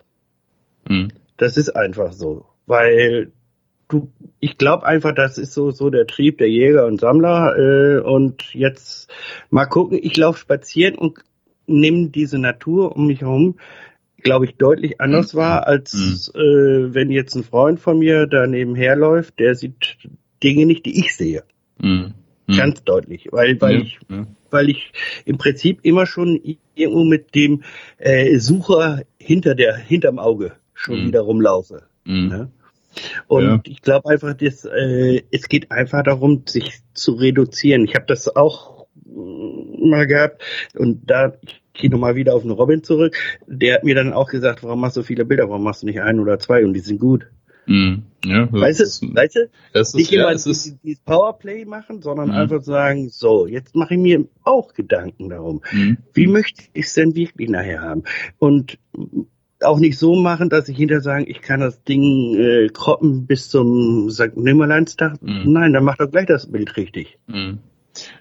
[0.88, 1.08] Mhm.
[1.36, 3.32] Das ist einfach so, weil
[3.88, 4.10] du,
[4.40, 8.54] ich glaube einfach, das ist so so der Trieb der Jäger und Sammler äh, und
[8.54, 9.10] jetzt
[9.50, 9.98] mal gucken.
[10.00, 11.18] Ich laufe spazieren und
[11.66, 13.56] nehme diese Natur um mich herum,
[14.22, 15.38] glaube ich, deutlich anders mhm.
[15.38, 16.40] wahr, als mhm.
[16.40, 19.98] äh, wenn jetzt ein Freund von mir da nebenher läuft, der sieht
[20.42, 21.44] Dinge nicht, die ich sehe.
[21.80, 22.14] Mhm.
[22.46, 22.56] mhm.
[22.56, 23.98] Ganz deutlich, weil, weil ich,
[24.50, 24.92] weil ich
[25.24, 26.40] im Prinzip immer schon
[26.74, 27.62] irgendwo mit dem
[27.98, 31.06] äh, Sucher hinter der, hinterm Auge schon mhm.
[31.08, 31.82] wieder rumlaufe.
[32.04, 32.28] Mhm.
[32.28, 32.50] Ne?
[33.26, 33.60] Und ja.
[33.64, 37.84] ich glaube einfach, dass, äh, es geht einfach darum, sich zu reduzieren.
[37.84, 40.42] Ich habe das auch mal gehabt
[40.74, 43.16] und da ich gehe nochmal wieder auf den Robin zurück.
[43.46, 45.86] Der hat mir dann auch gesagt, warum machst du so viele Bilder, warum machst du
[45.86, 47.26] nicht ein oder zwei und die sind gut.
[47.66, 49.48] Mm, ja, weißt du, weißt du?
[49.72, 52.34] Ist, nicht ja, immer dieses Powerplay machen, sondern Mhm.
[52.34, 55.62] einfach sagen, so, jetzt mache ich mir auch Gedanken darum.
[55.72, 55.96] Mhm.
[56.12, 58.04] Wie möchte ich es denn wirklich nachher haben?
[58.38, 58.78] Und
[59.64, 63.48] auch nicht so machen, dass ich hinterher sagen, ich kann das Ding äh, kroppen bis
[63.48, 64.36] zum St.
[64.36, 65.20] Nimmerleinstag.
[65.22, 65.52] Mhm.
[65.52, 67.18] Nein, dann mach doch gleich das Bild richtig.
[67.26, 67.58] Mhm.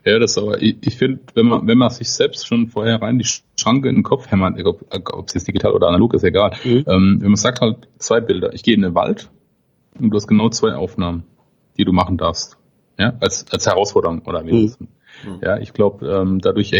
[0.05, 3.17] Ja, das aber, ich, ich finde, wenn man, wenn man sich selbst schon vorher rein
[3.17, 3.25] die
[3.57, 6.51] Schranke in den Kopf hämmert, egal ob ob es jetzt digital oder analog ist, egal.
[6.63, 6.85] Mhm.
[6.87, 9.31] Ähm, wenn man sagt halt zwei Bilder, ich gehe in den Wald
[9.99, 11.23] und du hast genau zwei Aufnahmen,
[11.77, 12.57] die du machen darfst.
[12.99, 14.67] Ja, als, als Herausforderung oder wie Mhm.
[14.67, 14.77] das
[15.41, 16.71] Ja, ich glaube, ähm, dadurch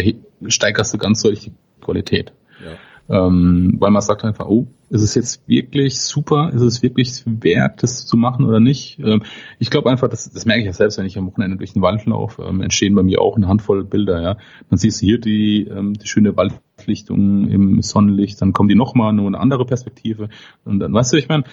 [0.46, 2.32] steigerst du ganz deutlich die Qualität.
[2.64, 2.72] Ja.
[3.08, 6.50] Ähm, weil man sagt einfach, oh, ist es jetzt wirklich super?
[6.54, 8.98] Ist es wirklich wert, das zu machen oder nicht?
[8.98, 9.22] Ähm,
[9.58, 11.82] ich glaube einfach, das, das merke ich ja selbst, wenn ich am Wochenende durch den
[11.82, 14.36] Wald laufe, ähm, entstehen bei mir auch eine Handvoll Bilder, ja.
[14.70, 19.12] Dann siehst du hier die, ähm, die schöne Waldlichtung im Sonnenlicht, dann kommen die nochmal
[19.12, 20.30] nur eine andere Perspektive.
[20.64, 21.44] Und dann, weißt du, ich meine,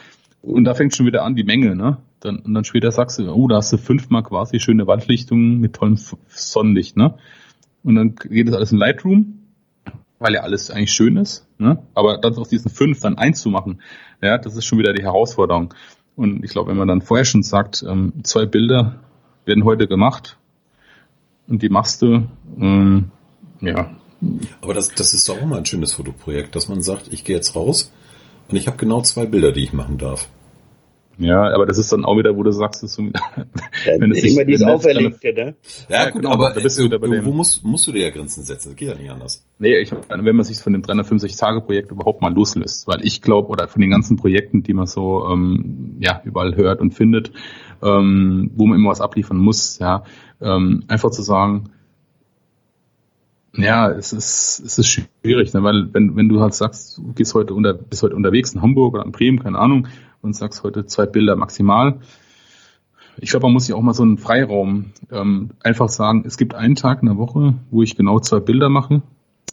[0.41, 1.97] und da fängt schon wieder an die Menge, ne?
[2.19, 5.73] Dann, und dann später sagst du, oh, da hast du fünfmal quasi schöne Waldlichtungen mit
[5.73, 5.97] tollem
[6.27, 7.15] Sonnenlicht, ne?
[7.83, 9.40] Und dann geht das alles in Lightroom,
[10.21, 11.81] weil ja alles eigentlich schön ist, ne?
[11.95, 13.81] Aber dann aus diesen fünf dann eins zu machen,
[14.21, 15.73] ja, das ist schon wieder die Herausforderung.
[16.15, 18.99] Und ich glaube, wenn man dann vorher schon sagt, ähm, zwei Bilder
[19.45, 20.37] werden heute gemacht
[21.47, 22.27] und die machst du,
[22.59, 23.11] ähm,
[23.61, 23.89] ja,
[24.61, 27.35] Aber das, das ist doch auch mal ein schönes Fotoprojekt, dass man sagt, ich gehe
[27.35, 27.91] jetzt raus
[28.47, 30.29] und ich habe genau zwei Bilder, die ich machen darf.
[31.17, 33.03] Ja, aber das ist dann auch wieder, wo du sagst, das ist so,
[33.85, 35.55] Ja, Wenn es sich immer dieses Auferlegte, ne?
[35.89, 38.69] Ja, genau, da bist du wieder bei dem- musst, musst du dir ja Grenzen setzen.
[38.69, 39.45] Das geht ja nicht anders.
[39.59, 43.67] Nee, ich, wenn man sich von dem 365-Tage-Projekt überhaupt mal loslöst, weil ich glaube, oder
[43.67, 47.31] von den ganzen Projekten, die man so ähm, ja überall hört und findet,
[47.83, 50.03] ähm, wo man immer was abliefern muss, ja,
[50.41, 51.69] ähm, einfach zu sagen,
[53.55, 55.61] ja, es ist es ist schwierig, ne?
[55.63, 58.93] weil wenn wenn du halt sagst, du gehst heute unter bist heute unterwegs in Hamburg
[58.93, 59.87] oder in Bremen, keine Ahnung,
[60.21, 61.99] und sagst heute zwei Bilder maximal,
[63.17, 66.55] ich glaube, man muss sich auch mal so einen Freiraum ähm, einfach sagen, es gibt
[66.55, 69.01] einen Tag in der Woche, wo ich genau zwei Bilder mache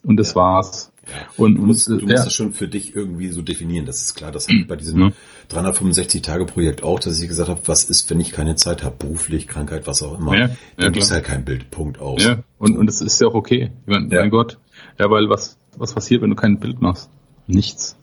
[0.05, 0.93] und das war's.
[1.37, 3.87] Und, Du und musst, du äh, musst ja, das schon für dich irgendwie so definieren.
[3.87, 4.31] Das ist klar.
[4.31, 5.13] Das habe ich bei diesem Mhm.
[5.51, 9.87] 365-Tage-Projekt auch, dass ich gesagt habe, was ist, wenn ich keine Zeit habe, beruflich, Krankheit,
[9.87, 10.35] was auch immer.
[10.35, 11.19] Ja, ja, dann gibt's klar.
[11.21, 11.71] halt kein Bild.
[11.71, 12.23] Punkt aus.
[12.23, 13.71] ja, und, und das ist ja auch okay.
[13.87, 14.21] Ich mein, Ja.
[14.21, 14.59] Mein Gott.
[14.99, 17.11] Ja, weil was, was passiert, wenn du kein Bild machst?
[17.47, 17.97] Nichts.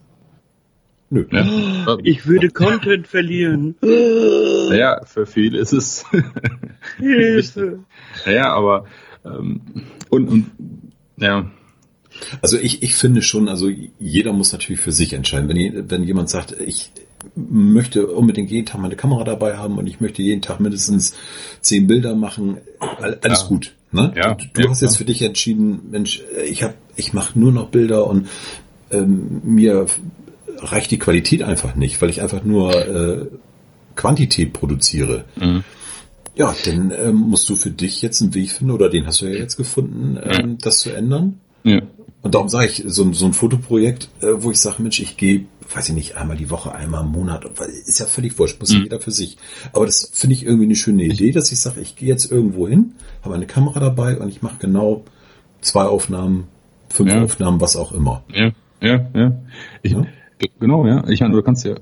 [1.15, 1.25] Nö.
[1.31, 3.75] Ja, Ich würde Content verlieren.
[3.81, 6.05] ja für viele ist es.
[6.97, 7.79] Hilfe.
[8.25, 8.85] ja, aber
[9.25, 9.61] ähm,
[10.09, 10.45] und, und
[11.17, 11.49] ja,
[12.41, 15.49] Also ich, ich finde schon, also jeder muss natürlich für sich entscheiden.
[15.49, 16.91] Wenn, wenn jemand sagt, ich
[17.35, 21.15] möchte unbedingt jeden Tag meine Kamera dabei haben und ich möchte jeden Tag mindestens
[21.61, 23.47] zehn Bilder machen, all- alles Ja.
[23.47, 23.73] gut.
[23.91, 24.13] Ne?
[24.15, 26.65] Ja, du du ja, hast jetzt für dich entschieden, Mensch, ich
[26.97, 28.27] ich mache nur noch Bilder und
[28.91, 29.87] ähm, mir
[30.59, 33.25] reicht die Qualität einfach nicht, weil ich einfach nur äh,
[33.95, 35.25] Quantität produziere.
[35.35, 35.63] mhm.
[36.37, 39.25] Ja, dann ähm, musst du für dich jetzt einen Weg finden, oder den hast du
[39.25, 41.39] ja jetzt gefunden, ähm, das zu ändern.
[41.63, 41.79] ja,
[42.23, 45.15] Und darum sage ich, so, ein- so ein Fotoprojekt, äh, wo ich sage, Mensch, ich
[45.15, 47.45] gehe, weiß ich nicht, einmal die Woche, einmal im Monat,
[47.85, 48.83] ist ja völlig wurscht, muss Mhm.
[48.83, 49.37] jeder für sich.
[49.71, 52.67] Aber das finde ich irgendwie eine schöne Idee, dass ich sage, ich gehe jetzt irgendwo
[52.67, 55.05] hin, habe eine Kamera dabei und ich mache genau
[55.61, 56.47] zwei Aufnahmen,
[56.89, 57.23] fünf Ja.
[57.23, 58.23] Aufnahmen, was auch immer.
[58.33, 58.51] ja,
[58.81, 59.31] ja, ja.
[59.83, 60.05] Ich, Ja.
[60.59, 61.07] Genau, ja.
[61.07, 61.75] Ich meine, du kannst ja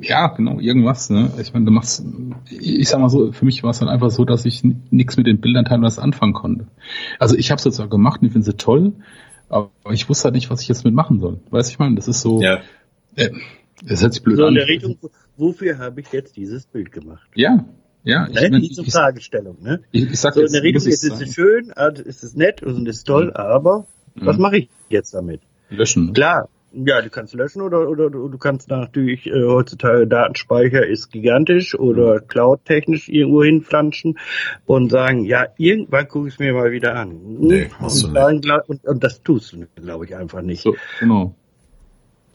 [0.00, 1.32] ja, genau, irgendwas, ne?
[1.40, 2.04] Ich meine, du machst,
[2.50, 5.16] ich ich sag mal so, für mich war es dann einfach so, dass ich nichts
[5.16, 6.66] mit den Bildern teilweise anfangen konnte.
[7.18, 8.92] Also ich habe es jetzt auch gemacht und ich finde sie toll,
[9.48, 11.40] aber ich wusste halt nicht, was ich jetzt mitmachen soll.
[11.50, 12.60] Weißt du, ich meine, das ist so, Ja,
[13.16, 13.30] äh,
[13.84, 14.54] das hört sich blöd So in an.
[14.54, 14.98] der Richtung,
[15.36, 17.26] wofür habe ich jetzt dieses Bild gemacht?
[17.34, 17.64] Ja,
[18.04, 18.28] ja.
[18.28, 18.50] Ich, Ne?
[18.50, 19.80] mein, Diese ich, Fragestellung, ne?
[19.90, 22.62] ich, ich sag So in der Richtung, ich ist es schön, also ist es nett
[22.62, 24.42] und ist toll, aber was Mhm.
[24.42, 25.40] mache ich jetzt damit?
[25.70, 26.12] löschen.
[26.12, 26.48] Klar,
[26.86, 31.74] ja, du kannst löschen oder, oder du du kannst natürlich äh, heutzutage Datenspeicher ist gigantisch
[31.78, 32.28] oder Mhm.
[32.28, 34.18] cloud-technisch irgendwo hinflanschen
[34.66, 37.18] und sagen, ja, irgendwann gucke ich es mir mal wieder an.
[37.38, 40.62] Nee, du und, dann gla- und, und das tust du, glaube ich, einfach nicht.
[40.62, 41.34] So, genau.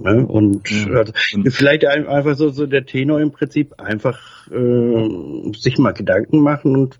[0.02, 0.26] Ne?
[0.26, 1.00] Und Ja.
[1.00, 1.12] also,
[1.50, 6.78] vielleicht ein- einfach so, so der Tenor im Prinzip einfach äh, sich mal Gedanken machen
[6.78, 7.00] und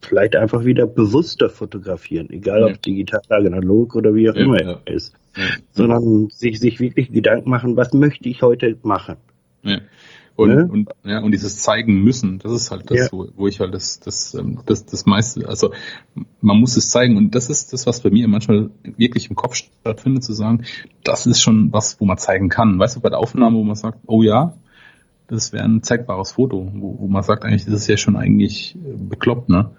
[0.00, 2.66] vielleicht einfach wieder bewusster fotografieren, egal Ja.
[2.68, 4.80] ob digital, analog oder wie auch Ja, immer ja.
[4.86, 5.14] es ist.
[5.36, 5.44] Ja.
[5.72, 9.16] Sondern sich, sich wirklich Gedanken machen, was möchte ich heute machen?
[9.62, 9.78] Ja.
[10.34, 10.66] Und, Ne?
[10.70, 13.08] und, ja, und dieses zeigen müssen, das ist halt das, Ja.
[13.12, 15.72] wo, wo ich halt das, das, ähm, das, das meiste, also
[16.40, 19.56] man muss es zeigen und das ist das, was bei mir manchmal wirklich im Kopf
[19.56, 20.64] stattfindet, zu sagen,
[21.04, 22.78] das ist schon was, wo man zeigen kann.
[22.78, 24.54] Weißt du, bei der Aufnahme, wo man sagt, oh ja,
[25.28, 28.74] das wäre ein zeigbares Foto, wo, wo man sagt eigentlich, das ist ja schon eigentlich
[28.76, 29.70] äh, bekloppt, ne?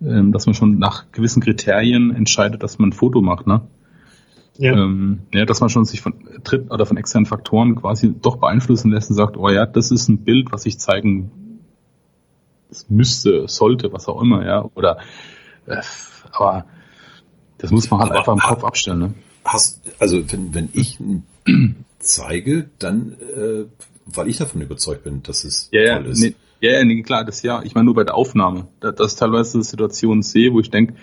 [0.00, 3.62] Ähm, dass man schon nach gewissen Kriterien entscheidet, dass man ein Foto macht, ne?
[4.58, 4.72] Ja.
[4.72, 8.90] Ähm, ja, dass man schon sich von Tritt oder von externen Faktoren quasi doch beeinflussen
[8.90, 11.30] lässt und sagt, oh ja, das ist ein Bild, was ich zeigen
[12.88, 14.68] müsste, sollte, was auch immer, ja.
[14.74, 14.98] Oder
[15.66, 15.80] äh,
[16.32, 16.66] aber
[17.58, 19.14] das muss man halt aber einfach im Kopf abstellen, ne?
[19.44, 20.98] Hast, also wenn, wenn ich
[22.00, 23.64] zeige, dann äh,
[24.06, 26.20] weil ich davon überzeugt bin, dass es ja, toll ist.
[26.20, 27.62] Nee, ja, nee, klar, das ja.
[27.62, 28.66] Ich meine nur bei der Aufnahme.
[28.80, 30.94] Das, das ist teilweise Situationen sehe, wo ich denke,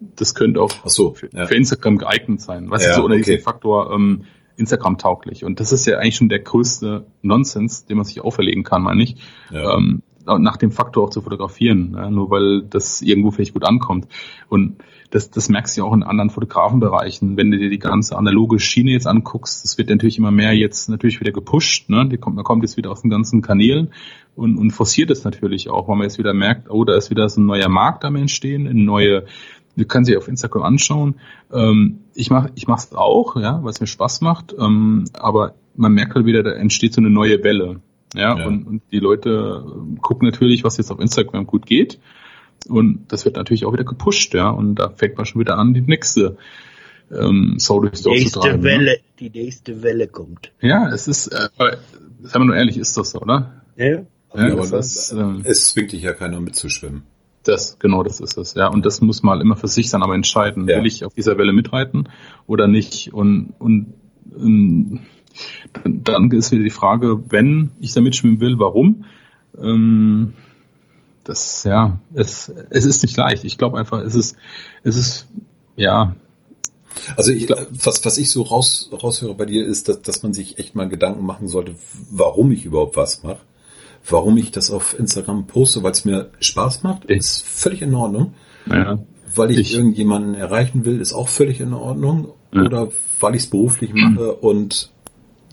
[0.00, 1.46] das könnte auch so, für, ja.
[1.46, 2.70] für, Instagram geeignet sein.
[2.70, 3.24] Weißt ja, du, so unter okay.
[3.24, 4.24] diesem Faktor ähm,
[4.56, 5.44] Instagram tauglich.
[5.44, 9.02] Und das ist ja eigentlich schon der größte Nonsens, den man sich auferlegen kann, meine
[9.02, 9.16] ich.
[9.50, 9.76] Ja.
[9.76, 14.08] Ähm, nach dem Faktor auch zu fotografieren, ja, nur weil das irgendwo vielleicht gut ankommt.
[14.48, 17.36] Und das, das merkst du ja auch in anderen Fotografenbereichen.
[17.36, 20.88] Wenn du dir die ganze analoge Schiene jetzt anguckst, das wird natürlich immer mehr jetzt
[20.88, 21.88] natürlich wieder gepusht.
[21.88, 22.08] Ne?
[22.08, 23.92] Die kommt, man kommt jetzt wieder aus den ganzen Kanälen
[24.34, 27.28] und, und forciert es natürlich auch, weil man jetzt wieder merkt, oh, da ist wieder
[27.28, 29.26] so ein neuer Markt am Entstehen, eine neue
[29.76, 31.16] Du kannst dich auf Instagram anschauen.
[31.52, 34.54] Ähm, ich mache ich mach's auch, ja, weil es mir Spaß macht.
[34.58, 37.80] Ähm, aber man merkt halt wieder, da entsteht so eine neue Welle.
[38.14, 38.46] Ja, ja.
[38.46, 39.64] Und, und die Leute
[40.00, 41.98] gucken natürlich, was jetzt auf Instagram gut geht.
[42.68, 44.48] Und das wird natürlich auch wieder gepusht, ja.
[44.48, 46.36] Und da fängt man schon wieder an, die nächste
[47.10, 48.58] ähm, Sau durchs Dorf zu treiben.
[48.58, 48.64] Ne?
[48.64, 48.98] Welle, ne?
[49.20, 50.52] Die nächste Welle kommt.
[50.60, 51.78] Ja, es ist, äh, sagen
[52.22, 53.62] wir nur ehrlich, ist das so, oder?
[53.76, 53.86] Ja.
[53.86, 57.02] ja aber das, das, ähm, es zwingt dich ja keiner mitzuschwimmen.
[57.46, 58.66] Das, genau, das ist es, ja.
[58.66, 60.68] Und das muss man immer für sich dann aber entscheiden.
[60.68, 60.78] Ja.
[60.78, 62.08] Will ich auf dieser Welle mitreiten
[62.46, 63.14] oder nicht?
[63.14, 63.94] Und, und,
[64.34, 65.00] und
[65.84, 69.04] ähm, dann ist wieder die Frage, wenn ich da mitschwimmen will, warum?
[69.56, 70.32] Ähm,
[71.22, 73.44] das, ja, es, es ist nicht leicht.
[73.44, 74.36] Ich glaube einfach, es ist,
[74.82, 75.28] es ist,
[75.76, 76.16] ja.
[77.16, 80.32] Also ich glaube, was, was ich so raus, raushöre bei dir ist, dass, dass man
[80.32, 81.76] sich echt mal Gedanken machen sollte,
[82.10, 83.38] warum ich überhaupt was mache
[84.08, 88.34] warum ich das auf Instagram poste, weil es mir Spaß macht, ist völlig in Ordnung.
[88.70, 88.98] Ja.
[89.34, 92.32] Weil ich, ich, irgendjemanden erreichen will, ist auch völlig in Ordnung.
[92.52, 92.62] Ja.
[92.62, 92.88] Oder
[93.20, 94.90] weil ich es beruflich mache und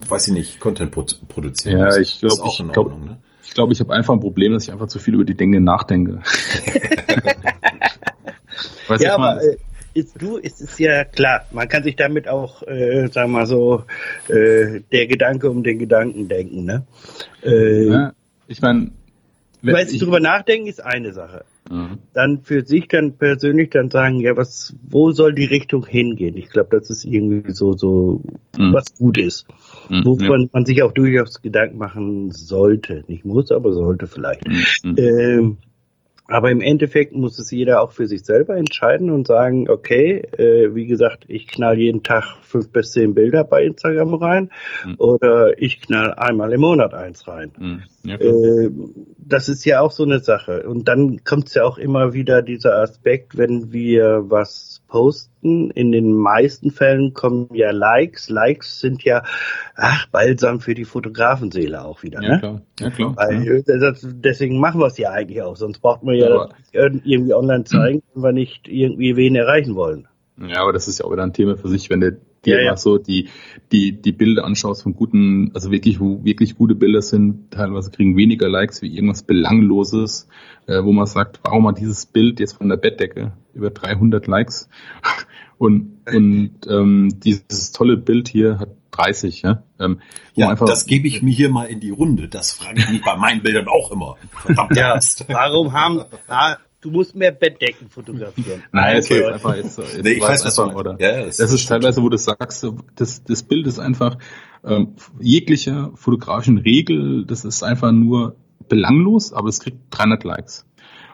[0.07, 1.97] weiß ich nicht, Content produzieren ja, muss.
[1.97, 3.17] Ich glaube, ich glaube, ne?
[3.43, 5.61] ich, glaub, ich habe einfach ein Problem, dass ich einfach zu viel über die Dinge
[5.61, 6.21] nachdenke.
[8.99, 9.57] ja, aber äh,
[9.93, 13.45] ist du, ist es ja klar, man kann sich damit auch, äh, sagen wir mal
[13.45, 13.83] so,
[14.27, 16.85] äh, der Gedanke um den Gedanken denken, ne?
[17.43, 18.13] Äh, ja
[18.47, 18.91] ich meine,
[19.63, 21.45] ich drüber nachdenken ist eine Sache.
[21.71, 21.99] Mhm.
[22.13, 26.35] Dann für sich dann persönlich dann sagen, ja, was, wo soll die Richtung hingehen?
[26.35, 28.21] Ich glaube, das ist irgendwie so, so,
[28.57, 28.73] mhm.
[28.73, 29.47] was gut ist.
[29.89, 30.49] Mhm, Wovon ja.
[30.51, 33.03] man sich auch durchaus Gedanken machen sollte.
[33.07, 34.45] Nicht muss, aber sollte vielleicht.
[34.47, 34.95] Mhm.
[34.97, 35.57] Ähm,
[36.27, 40.73] aber im Endeffekt muss es jeder auch für sich selber entscheiden und sagen, okay, äh,
[40.73, 44.51] wie gesagt, ich knall jeden Tag fünf bis zehn Bilder bei Instagram rein
[44.85, 44.95] mhm.
[44.99, 47.51] oder ich knall einmal im Monat eins rein.
[47.57, 47.83] Mhm.
[48.03, 48.71] Ja, äh,
[49.17, 50.63] das ist ja auch so eine Sache.
[50.63, 55.71] Und dann kommt es ja auch immer wieder dieser Aspekt, wenn wir was posten.
[55.71, 58.29] In den meisten Fällen kommen ja Likes.
[58.29, 59.23] Likes sind ja,
[59.75, 62.21] ach, balsam für die Fotografenseele auch wieder.
[62.21, 62.39] Ja, ne?
[62.39, 62.61] klar.
[62.79, 63.15] Ja, klar.
[63.15, 63.79] Weil, ja.
[63.79, 65.55] Das, deswegen machen wir es ja eigentlich auch.
[65.55, 70.07] Sonst braucht man ja, ja irgendwie online zeigen, wenn wir nicht irgendwie wen erreichen wollen.
[70.37, 72.71] Ja, aber das ist ja auch wieder ein Thema für sich, wenn du dir ja,
[72.71, 72.77] ja.
[72.77, 73.29] so die,
[73.71, 78.17] die, die Bilder anschaust von guten, also wirklich, wo wirklich gute Bilder sind, teilweise kriegen
[78.17, 80.27] weniger Likes wie irgendwas Belangloses,
[80.67, 84.69] äh, wo man sagt, warum hat dieses Bild jetzt von der Bettdecke über 300 Likes
[85.57, 89.63] und, und ähm, dieses tolle Bild hier hat 30, ja.
[89.79, 90.01] Ähm,
[90.35, 92.27] ja, einfach, das gebe ich mir hier mal in die Runde.
[92.27, 94.17] Das frage ich mich bei meinen Bildern auch immer.
[94.31, 96.03] Verdammt ja, warum haben,
[96.83, 98.61] Du musst mehr Bettdecken fotografieren.
[98.73, 98.99] Nein, okay.
[98.99, 100.97] es ist einfach jetzt, jetzt nee, ich weiß, einfach, oder?
[100.99, 104.17] Ja, das, das ist teilweise, wo du sagst, das, das Bild ist einfach
[104.65, 108.35] ähm, jegliche fotografischen Regel, das ist einfach nur
[108.67, 110.65] belanglos, aber es kriegt 300 Likes.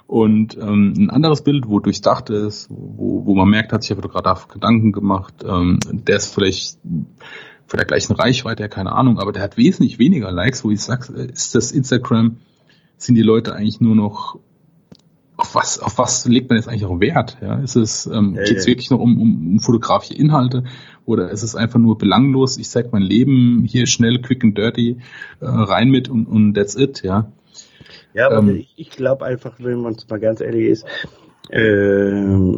[0.07, 3.97] Und ähm, ein anderes Bild, wo durchdacht ist, wo, wo man merkt, hat sich der
[3.97, 6.79] Fotograf Gedanken gemacht, ähm, der ist vielleicht
[7.67, 11.13] von der gleichen Reichweite, keine Ahnung, aber der hat wesentlich weniger Likes, wo ich sage,
[11.13, 12.37] ist das Instagram,
[12.97, 14.39] sind die Leute eigentlich nur noch
[15.39, 17.37] auf was, auf was legt man jetzt eigentlich auch Wert?
[17.41, 18.71] Ja, ist es, ähm, ja, geht es ja.
[18.71, 20.63] wirklich noch um, um, um fotografische Inhalte
[21.05, 22.57] oder ist es einfach nur belanglos?
[22.57, 24.97] Ich zeig mein Leben hier schnell, quick and dirty
[25.39, 27.31] äh, rein mit und, und that's it, ja.
[28.13, 30.85] Ja, aber ähm, ich, ich glaube einfach, wenn man es mal ganz ehrlich ist,
[31.49, 32.51] äh,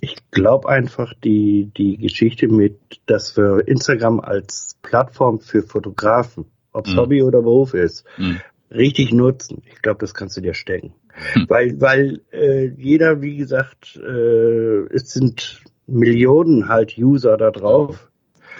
[0.00, 6.86] ich glaube einfach die, die Geschichte mit, dass wir Instagram als Plattform für Fotografen, ob
[6.86, 6.98] es mhm.
[6.98, 8.40] Hobby oder Beruf ist, mhm.
[8.70, 9.62] Richtig nutzen.
[9.66, 10.94] Ich glaube, das kannst du dir stecken.
[11.32, 11.46] Hm.
[11.48, 18.10] Weil, weil äh, jeder, wie gesagt, äh, es sind Millionen halt User da drauf.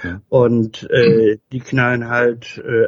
[0.02, 0.20] Ja.
[0.28, 2.86] Und äh, die knallen halt, äh,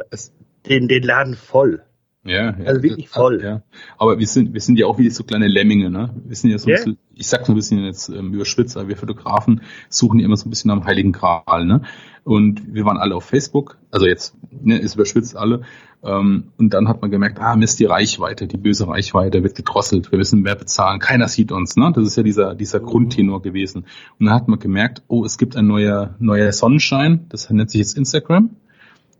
[0.67, 1.83] den, den Laden voll.
[2.23, 3.41] Ja, ja, Also wirklich voll.
[3.43, 3.63] Ja.
[3.97, 6.13] Aber wir sind, wir sind ja auch wie so kleine Lemminge, ne?
[6.25, 6.75] Wir sind ja so ein Ja.
[6.75, 10.37] bisschen, ich sag so ein bisschen jetzt ähm, überspitzt, aber wir Fotografen suchen ja immer
[10.37, 11.81] so ein bisschen am Heiligen Gral, ne?
[12.23, 15.61] Und wir waren alle auf Facebook, also jetzt, ne, ist überspitzt alle.
[16.03, 20.11] Ähm, und dann hat man gemerkt, ah, Mist, die Reichweite, die böse Reichweite wird gedrosselt,
[20.11, 21.91] wir müssen mehr bezahlen, keiner sieht uns, ne?
[21.95, 23.85] Das ist ja dieser, dieser Grundtenor gewesen.
[24.19, 27.79] Und dann hat man gemerkt, oh, es gibt ein neuer, neuer Sonnenschein, das nennt sich
[27.79, 28.51] jetzt Instagram.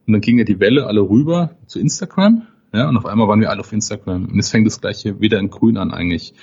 [0.05, 2.43] Und dann ging ja die Welle alle rüber zu Instagram.
[2.73, 4.25] Ja, und auf einmal waren wir alle auf Instagram.
[4.25, 6.33] Und jetzt fängt das gleiche wieder in grün an eigentlich.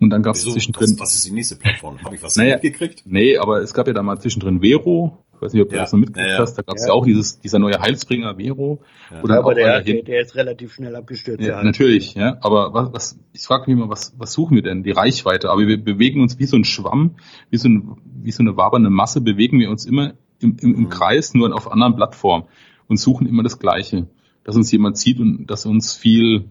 [0.00, 0.92] Und dann gab es zwischendrin.
[0.94, 2.02] Was, was ist die nächste Plattform?
[2.04, 2.54] Habe ich was Naja.
[2.54, 3.02] mitgekriegt?
[3.06, 5.18] Nee, aber es gab ja da mal zwischendrin Vero.
[5.36, 6.40] Ich weiß nicht, ob du Ja, das noch mitgekriegt ja, ja.
[6.40, 6.54] hast.
[6.54, 6.88] Da gab es ja.
[6.88, 6.94] Ja.
[6.94, 8.80] auch dieses, dieser neue Heilsbringer Vero.
[9.10, 9.20] Ja.
[9.22, 11.42] Dann aber der, der, hin- der ist relativ schnell abgestürzt.
[11.44, 12.38] ja, natürlich, ja.
[12.40, 14.82] Aber was, was ich frage mich immer, was, was suchen wir denn?
[14.84, 15.50] Die Reichweite.
[15.50, 17.16] Aber wir bewegen uns wie so ein Schwamm,
[17.50, 20.80] wie so, ein, wie so eine wabernde Masse, bewegen wir uns immer im, im, im
[20.82, 20.88] Mhm.
[20.88, 22.44] Kreis, nur auf anderen Plattformen
[22.88, 24.06] und suchen immer das Gleiche.
[24.44, 26.44] Dass uns jemand sieht und dass uns viel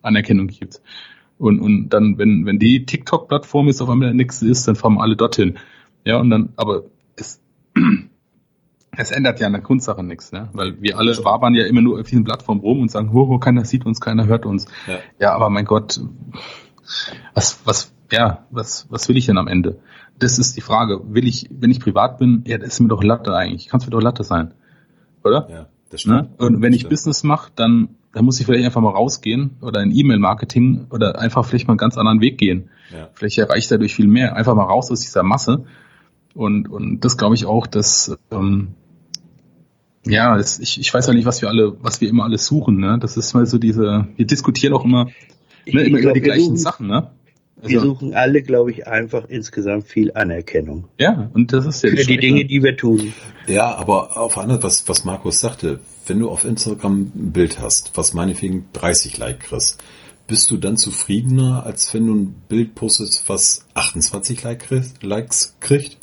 [0.00, 0.80] Anerkennung gibt.
[1.38, 5.16] Und, und dann, wenn, wenn die TikTok-Plattform jetzt auf einmal nichts ist, dann fahren alle
[5.16, 5.58] dorthin.
[6.04, 6.84] Ja, und dann, aber
[7.16, 7.40] es,
[8.96, 10.50] es ändert ja an der Grundsache nichts, ne?
[10.52, 13.38] Weil wir alle wabern ja immer nur auf diesen Plattformen rum und sagen, ho, ho,
[13.38, 14.66] keiner sieht uns, keiner hört uns.
[14.86, 14.98] Ja.
[15.18, 16.00] Ja, aber mein Gott,
[17.34, 19.80] was, was, ja, was, was will ich denn am Ende?
[20.18, 21.00] Das ist die Frage.
[21.12, 23.68] Will ich, wenn ich privat bin, ja, das ist mir doch Latte eigentlich.
[23.68, 24.54] Kann es mir doch Latte sein.
[25.24, 25.48] Oder?
[25.50, 26.28] Ja, das Ne?
[26.38, 26.88] Und wenn ich.
[26.88, 31.44] Business mache, dann, dann muss ich vielleicht einfach mal rausgehen oder in E-Mail-Marketing oder einfach
[31.44, 32.70] vielleicht mal einen ganz anderen Weg gehen.
[32.92, 33.08] Ja.
[33.14, 34.34] Vielleicht erreiche ich dadurch viel mehr.
[34.36, 35.64] Einfach mal raus aus dieser Masse.
[36.34, 38.68] Und, und das glaube ich auch, dass, ähm,
[40.04, 42.78] ja, das, ich, ich weiß ja nicht, was wir alle, was wir immer alles suchen,
[42.78, 42.98] ne?
[42.98, 45.04] Das ist mal so diese, wir diskutieren auch immer,
[45.66, 47.10] ne, immer über die gleichen suchen- Sachen, ne?
[47.64, 50.88] Wir Also, suchen alle, glaube ich, einfach insgesamt viel Anerkennung.
[50.98, 52.16] ja, und das ist ja Für die.
[52.16, 53.12] Dinge, die wir tun.
[53.46, 57.92] Ja, aber auf andere, was, was Markus sagte, wenn du auf Instagram ein Bild hast,
[57.96, 59.82] was meinetwegen 30 Like kriegst,
[60.26, 65.56] bist du dann zufriedener, als wenn du ein Bild postest, was 28 Like kriegst, Likes
[65.60, 65.98] kriegt?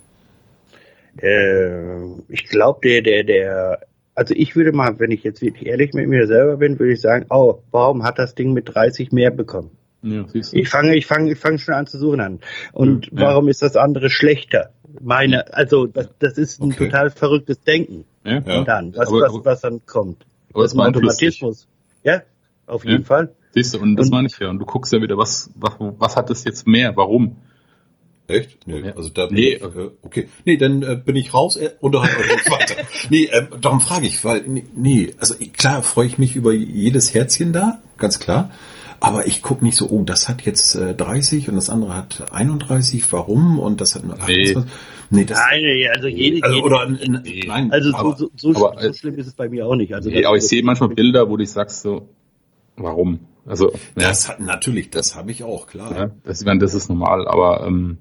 [1.21, 3.79] Äh, ich glaube, der, der, der,
[4.15, 7.01] also ich würde mal, wenn ich jetzt wirklich ehrlich mit mir selber bin, würde ich
[7.01, 9.71] sagen, oh, warum hat das Ding mit 30 mehr bekommen?
[10.01, 10.25] Ja.
[10.53, 12.39] Ich fange, ich fange, ich fange schon an zu suchen an.
[12.71, 13.11] Und Ja.
[13.27, 14.71] warum ist das andere schlechter?
[15.01, 16.85] Meine, also das, das ist ein Okay.
[16.85, 18.05] total verrücktes Denken.
[18.25, 20.25] ja, dann, was, Aber- was, was dann kommt.
[20.53, 20.79] aber das dich.
[20.81, 21.67] Automatismus.
[22.03, 22.21] Ja,
[22.65, 22.91] auf Ja.
[22.91, 23.33] jeden Fall.
[23.53, 24.49] Siehst du, und das Und- meine ich ja.
[24.49, 26.95] Und du guckst ja wieder, was, was, was hat das jetzt mehr?
[26.95, 27.35] Warum?
[28.27, 28.67] Echt?
[28.67, 28.95] Nee, Ja.
[28.95, 29.53] also da Nee.
[29.53, 30.29] äh, okay.
[30.45, 32.75] Nee, dann äh, bin ich raus, äh, unterhalb euch weiter.
[33.09, 34.43] Nee, äh, darum frage ich, weil
[34.75, 38.51] nee, also ich- klar freue ich mich über jedes Herzchen da, ganz klar.
[39.01, 42.31] Aber ich gucke nicht so, oh, das hat jetzt äh, 30 und das andere hat
[42.31, 43.57] 31, warum?
[43.59, 44.51] Und das hat nur Nee.
[44.51, 44.71] 28.
[45.11, 45.63] Nee, das Nein,
[45.95, 47.43] also jede, also, jede oder n- Nee.
[47.47, 49.93] nein, also aber, so, so, so, aber, so schlimm ist es bei mir auch nicht.
[49.95, 52.09] Also Nee, aber ich sehe manchmal Bilder, wo du sagst so,
[52.75, 53.19] warum?
[53.45, 55.95] Also, ja, das hat natürlich, das habe ich auch, klar.
[55.97, 57.97] ja, das, ich meine, das ist normal, aber ähm,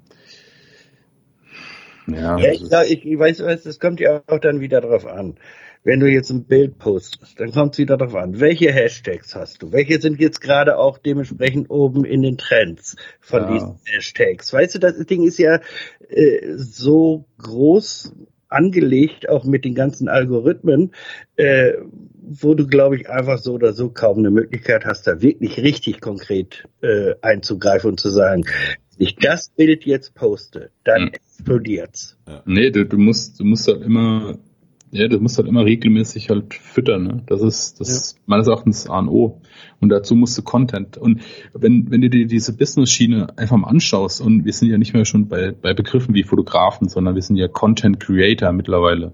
[2.07, 5.35] ja, Ja, ich, ich, ich weiß, das kommt ja auch dann wieder drauf an.
[5.83, 8.39] Wenn du jetzt ein Bild postest, dann kommt es wieder drauf an.
[8.39, 9.71] Welche Hashtags hast du?
[9.71, 13.53] Welche sind jetzt gerade auch dementsprechend oben in den Trends von Ja.
[13.53, 14.51] diesen Hashtags?
[14.51, 15.61] Weißt du, das Ding ist ja
[16.09, 18.13] äh, so groß
[18.49, 20.91] angelegt, auch mit den ganzen Algorithmen,
[21.37, 21.73] äh,
[22.21, 26.01] wo du, glaube ich, einfach so oder so kaum eine Möglichkeit hast, da wirklich richtig
[26.01, 28.43] konkret äh, einzugreifen und zu sagen,
[28.97, 31.13] wenn ich das Bild jetzt poste, dann Hm.
[31.13, 32.17] explodiert's.
[32.45, 34.37] Nee, du, du musst, du musst halt immer,
[34.91, 37.23] ja, du musst halt immer regelmäßig halt füttern, ne?
[37.27, 39.41] Das ist, das ist meines Erachtens A und O.
[39.79, 40.97] Und dazu musst du Content.
[40.97, 41.21] Und
[41.53, 45.05] wenn, wenn du dir diese Business-Schiene einfach mal anschaust, und wir sind ja nicht mehr
[45.05, 49.13] schon bei, bei Begriffen wie Fotografen, sondern wir sind ja Content Creator mittlerweile.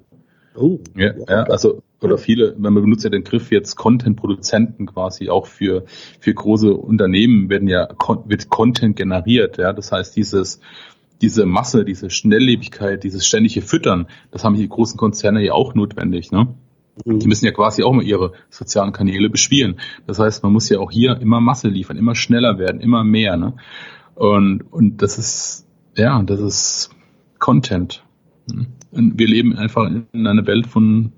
[0.56, 5.48] Oh, Ja, ja, also, oder viele, man benutzt ja den Begriff jetzt Content-Produzenten quasi auch
[5.48, 5.84] für,
[6.22, 7.90] für große Unternehmen werden ja,
[8.26, 9.74] wird Content generiert, ja.
[9.74, 10.62] Das heißt, dieses,
[11.22, 16.32] diese Masse, diese Schnelllebigkeit, dieses ständige Füttern, das haben die großen Konzerne ja auch notwendig,
[16.32, 16.56] ne?
[17.04, 19.82] Die müssen ja quasi auch mal ihre sozialen Kanäle bespielen.
[20.08, 23.36] Das heißt, man muss ja auch hier immer Masse liefern, immer schneller werden, immer mehr,
[23.36, 23.54] ne?
[24.16, 26.90] Und, und das ist, ja, das ist
[27.38, 28.04] Content.
[28.92, 31.12] Und wir leben einfach in einer Welt von,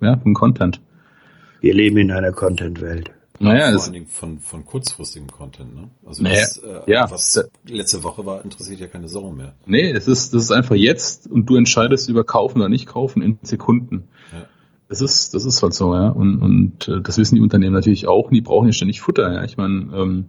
[0.00, 0.80] ja, von Content.
[1.60, 3.10] Wir leben in einer Content-Welt.
[3.40, 5.88] Naja, vor allen Dingen von, von kurzfristigem Content, ne?
[6.04, 7.10] Also Naja, was, äh, ja.
[7.10, 9.54] was letzte Woche war, interessiert ja keine Sau mehr.
[9.66, 13.22] nee, es ist, das ist einfach jetzt und du entscheidest über kaufen oder nicht kaufen
[13.22, 14.08] in Sekunden.
[14.32, 14.46] Ja.
[14.88, 16.08] Das ist, das ist halt so, ja.
[16.08, 18.26] Und, und äh, das wissen die Unternehmen natürlich auch.
[18.26, 19.44] Und die brauchen ja ständig Futter, ja.
[19.44, 20.24] Ich meine, ähm,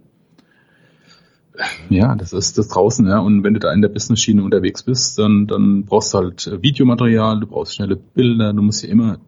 [1.88, 3.18] ja, das ist das draußen, ja.
[3.18, 6.62] Und wenn du da in der Business-Schiene unterwegs bist, dann, dann brauchst du halt äh,
[6.62, 9.18] Videomaterial, du brauchst schnelle Bilder, du musst ja immer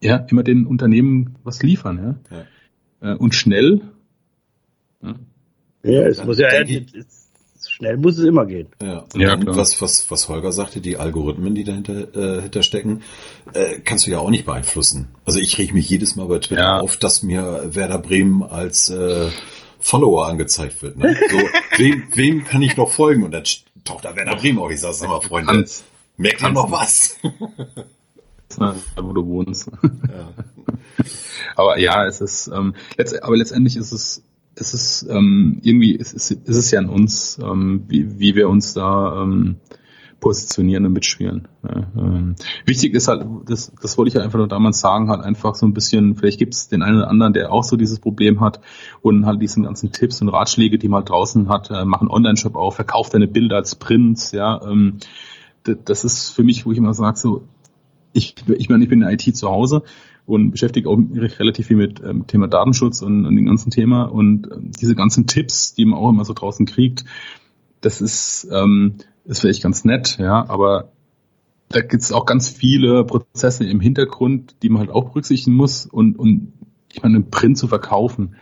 [0.00, 2.36] ja, immer den Unternehmen was liefern, ja.
[2.36, 2.44] ja.
[3.00, 3.82] Äh, und schnell.
[5.02, 5.14] Ja,
[5.82, 6.48] ja es muss ja,
[7.76, 8.68] schnell muss es immer gehen.
[8.82, 9.56] Ja, und ja klar.
[9.56, 13.02] was, was, was Holger sagte, die Algorithmen, die dahinter äh, hinterstecken,
[13.52, 15.08] äh, kannst du ja auch nicht beeinflussen.
[15.24, 16.80] Also ich reg mich jedes Mal bei Twitter ja.
[16.80, 19.28] auf, dass mir Werder Bremen als äh,
[19.78, 20.96] Follower angezeigt wird.
[20.96, 21.16] Ne?
[21.30, 21.38] So,
[21.78, 23.24] wem, wem kann ich noch folgen?
[23.24, 23.44] Und dann
[23.84, 24.70] taucht da Werder Bremen auf.
[24.70, 25.66] Ich sag, sag mal, Freunde,
[26.16, 27.18] merkt ihr noch was?
[28.96, 29.70] wo du wohnst.
[29.82, 31.04] Ja.
[31.56, 34.22] aber ja, es ist, ähm, letzt, aber letztendlich ist es,
[34.54, 38.48] es ist ähm, irgendwie, es ist, es ist ja an uns, ähm, wie, wie wir
[38.48, 39.56] uns da ähm,
[40.20, 41.46] positionieren und mitspielen.
[41.62, 45.22] Ja, ähm, wichtig ist halt, das, das wollte ich ja einfach nur damals sagen, halt
[45.22, 48.00] einfach so ein bisschen, vielleicht gibt es den einen oder anderen, der auch so dieses
[48.00, 48.60] Problem hat
[49.02, 52.56] und halt diesen ganzen Tipps und Ratschläge, die man halt draußen hat, äh, machen Online-Shop
[52.56, 54.98] auf, verkauft deine Bilder als Prints, ja, ähm,
[55.84, 57.42] das ist für mich, wo ich immer sage, so,
[58.16, 59.82] ich, ich meine, ich bin in der IT zu Hause
[60.24, 60.98] und beschäftige auch
[61.38, 65.26] relativ viel mit ähm, Thema Datenschutz und, und dem ganzen Thema und ähm, diese ganzen
[65.26, 67.04] Tipps, die man auch immer so draußen kriegt,
[67.80, 70.92] das ist, ähm, ist vielleicht ganz nett, ja, aber
[71.68, 75.86] da gibt es auch ganz viele Prozesse im Hintergrund, die man halt auch berücksichtigen muss
[75.86, 76.52] und, und
[76.92, 78.36] ich meine, einen Print zu verkaufen.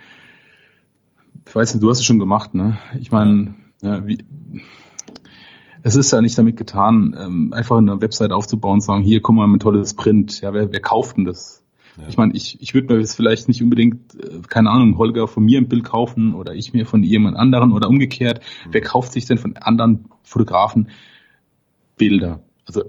[1.46, 2.78] Ich weiß nicht, du hast es schon gemacht, ne?
[3.00, 4.18] Ich meine, ja, wie,
[5.84, 9.36] es ist ja nicht damit getan, ähm, einfach eine Website aufzubauen und sagen, hier, guck
[9.36, 10.40] mal, ein tolles Print.
[10.40, 11.62] Ja, wer, wer kauft denn das?
[11.98, 12.04] Ja.
[12.08, 15.44] Ich meine, ich, ich würde mir jetzt vielleicht nicht unbedingt, äh, keine Ahnung, Holger von
[15.44, 18.40] mir ein Bild kaufen oder ich mir von jemand anderen oder umgekehrt.
[18.40, 18.68] Mhm.
[18.72, 20.88] Wer kauft sich denn von anderen Fotografen
[21.98, 22.40] Bilder?
[22.66, 22.84] Also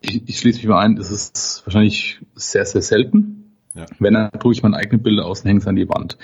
[0.00, 3.56] ich, ich schließe mich mal ein, das ist wahrscheinlich sehr, sehr selten.
[3.74, 3.86] Ja.
[3.98, 6.16] Wenn, dann tue ich meine eigenen Bilder aus und hänge es an die Wand.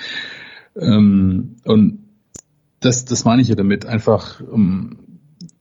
[0.76, 1.98] Ähm, und
[2.78, 5.00] das, das meine ich ja damit, einfach um,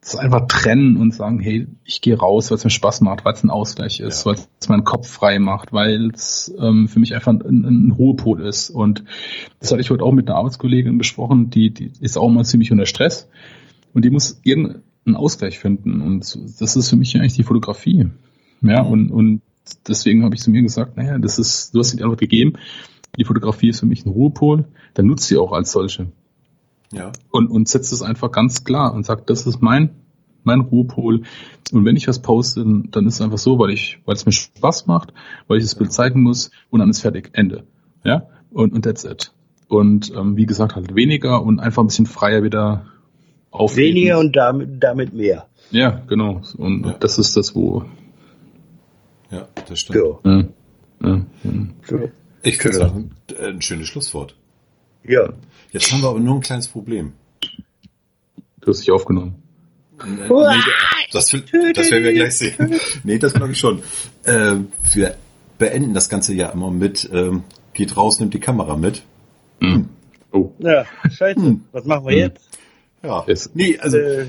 [0.06, 3.34] das einfach trennen und sagen, hey, ich gehe raus, weil es mir Spaß macht, weil
[3.34, 4.32] es ein Ausgleich ist, ja.
[4.32, 8.42] weil es meinen Kopf frei macht, weil es ähm, für mich einfach ein, ein Ruhepol
[8.42, 8.70] ist.
[8.70, 9.04] Und
[9.60, 12.72] das hatte ich heute auch mit einer Arbeitskollegin besprochen, die, die ist auch mal ziemlich
[12.72, 13.28] unter Stress
[13.94, 16.02] und die muss irgendeinen Ausgleich finden.
[16.02, 18.12] Und das ist für mich eigentlich die Fotografie.
[18.62, 18.92] Ja, mhm.
[18.92, 19.42] und, und
[19.88, 22.54] deswegen habe ich zu mir gesagt, naja, das ist, du hast die Antwort gegeben,
[23.18, 26.12] die Fotografie ist für mich ein Ruhepol, dann nutzt sie auch als solche.
[26.92, 27.12] Ja.
[27.32, 29.90] Und, und setzt es einfach ganz klar und sagt, das ist mein,
[30.44, 31.24] mein Ruhepol.
[31.72, 34.32] Und wenn ich was poste, dann ist es einfach so, weil ich, weil es mir
[34.32, 35.14] Spaß macht,
[35.48, 37.32] weil ich das Bild zeigen muss und dann ist fertig.
[37.34, 37.66] Ende.
[38.04, 38.28] Ja.
[38.52, 39.32] Und, und that's it.
[39.68, 42.86] Und ähm, wie gesagt, halt weniger und einfach ein bisschen freier wieder
[43.50, 43.96] aufgeben.
[43.96, 45.48] Weniger und damit, damit mehr.
[45.72, 46.42] Ja, genau.
[46.58, 46.94] Und ja.
[46.94, 47.84] das ist das, wo.
[49.32, 50.20] Ja, das stimmt.
[50.24, 50.46] Ja.
[51.02, 51.22] Ja.
[51.44, 52.00] Ja.
[52.44, 54.36] Ich finde es ein schönes Schlusswort.
[55.08, 55.34] Ja.
[55.72, 57.14] Jetzt haben wir aber nur ein kleines Problem.
[58.62, 59.36] Du hast dich aufgenommen.
[60.04, 60.28] Nee,
[61.12, 61.34] das, das
[61.92, 62.80] werden wir gleich sehen.
[63.04, 63.82] Nee, das glaube ich schon.
[64.24, 64.56] Äh,
[64.94, 65.16] wir
[65.58, 67.44] beenden das Ganze ja immer mit, ähm,
[67.74, 69.04] geht raus, nimmt die Kamera mit.
[69.62, 69.90] Mhm.
[70.32, 70.52] Oh.
[70.60, 71.40] Ja, scheiße.
[71.40, 71.62] Hm.
[71.72, 72.20] Was machen wir hm.
[72.20, 72.50] jetzt?
[73.04, 73.26] Ja.
[73.54, 73.98] Nee, also.
[73.98, 74.28] Äh,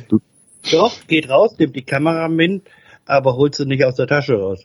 [0.71, 2.63] doch, geht raus, nimmt die Kamera mit,
[3.07, 4.65] aber holt sie nicht aus der Tasche raus.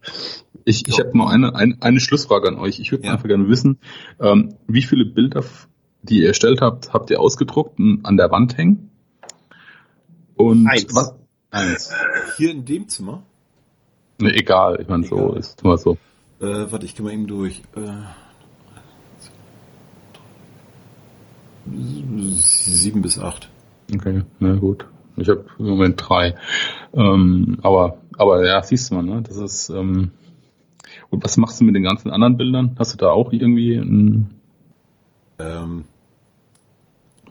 [0.66, 2.80] Ich, ich habe mal eine, eine, eine Schlussfrage an euch.
[2.80, 3.14] Ich würde ja.
[3.14, 3.80] einfach gerne wissen,
[4.20, 5.44] ähm, wie viele Bilder
[6.04, 8.90] die ihr erstellt habt, habt ihr ausgedruckt und an der Wand hängen?
[10.36, 10.96] Und Eins.
[10.96, 11.14] was?
[11.52, 11.92] Eins.
[12.38, 13.24] Hier in dem Zimmer?
[14.20, 15.98] Ne, egal, ich meine, so ist immer so.
[16.40, 17.62] Äh, warte, ich gehe mal eben durch.
[17.76, 17.92] Äh,
[21.70, 23.50] sieben bis acht.
[23.94, 24.86] Okay, na gut.
[25.18, 26.36] Ich habe im Moment drei.
[26.94, 29.22] Ähm, aber, aber ja, siehst du mal, ne?
[29.22, 29.70] Das ist.
[29.70, 30.12] Ähm,
[31.10, 32.76] und was machst du mit den ganzen anderen Bildern?
[32.80, 34.30] Hast du da auch irgendwie ein
[35.40, 35.86] ähm,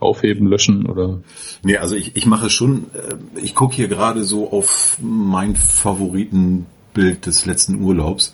[0.01, 1.21] aufheben, löschen oder?
[1.63, 7.25] Nee, also ich, ich mache schon, äh, ich gucke hier gerade so auf mein Favoritenbild
[7.25, 8.33] des letzten Urlaubs.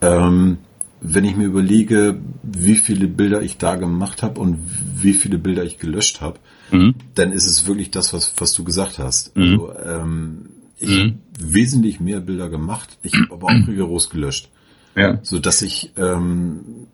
[0.00, 0.58] Ähm,
[1.00, 4.58] wenn ich mir überlege, wie viele Bilder ich da gemacht habe und
[4.96, 6.38] wie viele Bilder ich gelöscht habe,
[6.70, 6.94] mhm.
[7.14, 9.36] dann ist es wirklich das, was, was du gesagt hast.
[9.36, 9.42] Mhm.
[9.42, 10.48] Also, ähm,
[10.78, 11.02] ich mhm.
[11.02, 14.50] habe wesentlich mehr Bilder gemacht, ich habe aber auch rigoros gelöscht.
[14.96, 15.18] Ja.
[15.22, 16.86] So dass ich ähm,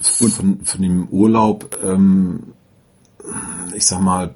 [0.00, 2.52] von, von dem Urlaub ähm,
[3.74, 4.34] ich sag mal,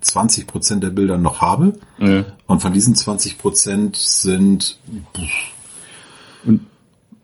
[0.00, 1.78] 20 Prozent der Bilder noch habe.
[1.98, 2.24] Ja.
[2.46, 4.78] Und von diesen 20 Prozent sind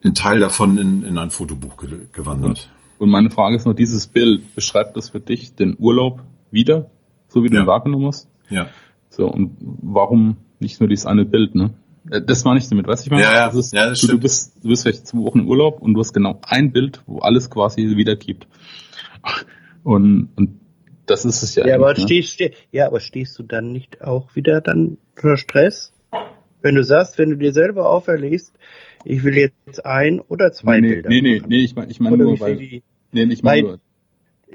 [0.05, 2.70] ein Teil davon in, in ein Fotobuch ge gewandert.
[2.99, 6.90] Und meine Frage ist noch, dieses Bild, beschreibt das für dich den Urlaub wieder,
[7.28, 7.62] so wie du ja.
[7.62, 8.28] ihn wahrgenommen hast?
[8.49, 8.68] Ja.
[9.11, 11.74] So, und warum nicht nur dieses eine Bild, ne?
[12.11, 13.24] Äh, das war nicht damit, weißt du, ich meine?
[13.24, 15.49] Ja, ja, das ist, ja das du, du, bist, du bist vielleicht zwei Wochen im
[15.49, 18.47] Urlaub und du hast genau ein Bild, wo alles quasi wiedergibt.
[19.82, 20.61] Und, und
[21.12, 21.66] das ist es ja.
[21.66, 22.00] Ja, aber, ne?
[22.00, 25.92] stehst, steh, ja, aber stehst du dann nicht auch wieder dann unter Stress?
[26.62, 28.52] Wenn du sagst, wenn du dir selber auferlegst,
[29.04, 31.08] ich will jetzt ein oder zwei nee, Bilder.
[31.08, 32.82] Nee, nee, nee, ich meine ich mein nur, weil, die,
[33.12, 33.80] nee, ich meine nur,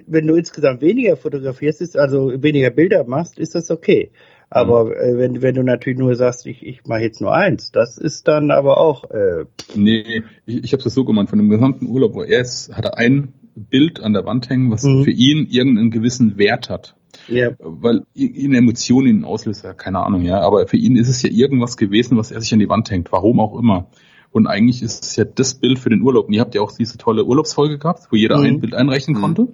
[0.05, 4.11] wenn du insgesamt weniger fotografierst, ist also weniger Bilder machst, ist das okay.
[4.49, 4.91] Aber mhm.
[4.91, 8.27] äh, wenn, wenn du natürlich nur sagst, ich, ich mache jetzt nur eins, das ist
[8.27, 9.09] dann aber auch.
[9.11, 9.45] Äh,
[9.75, 12.85] nee, ich, ich habe es so gemeint, von dem gesamten Urlaub, wo er ist, hat
[12.85, 15.03] er ein Bild an der Wand hängen, was mhm.
[15.03, 16.95] für ihn irgendeinen gewissen Wert hat.
[17.27, 17.51] Ja.
[17.59, 20.39] Weil eine Emotion ihn auslöst, ja, keine Ahnung, ja.
[20.41, 23.11] Aber für ihn ist es ja irgendwas gewesen, was er sich an die Wand hängt,
[23.11, 23.87] warum auch immer.
[24.31, 26.27] Und eigentlich ist es ja das Bild für den Urlaub.
[26.27, 28.45] Und ihr habt ja auch diese tolle Urlaubsfolge gehabt, wo jeder mhm.
[28.45, 29.21] ein Bild einreichen mhm.
[29.21, 29.47] konnte.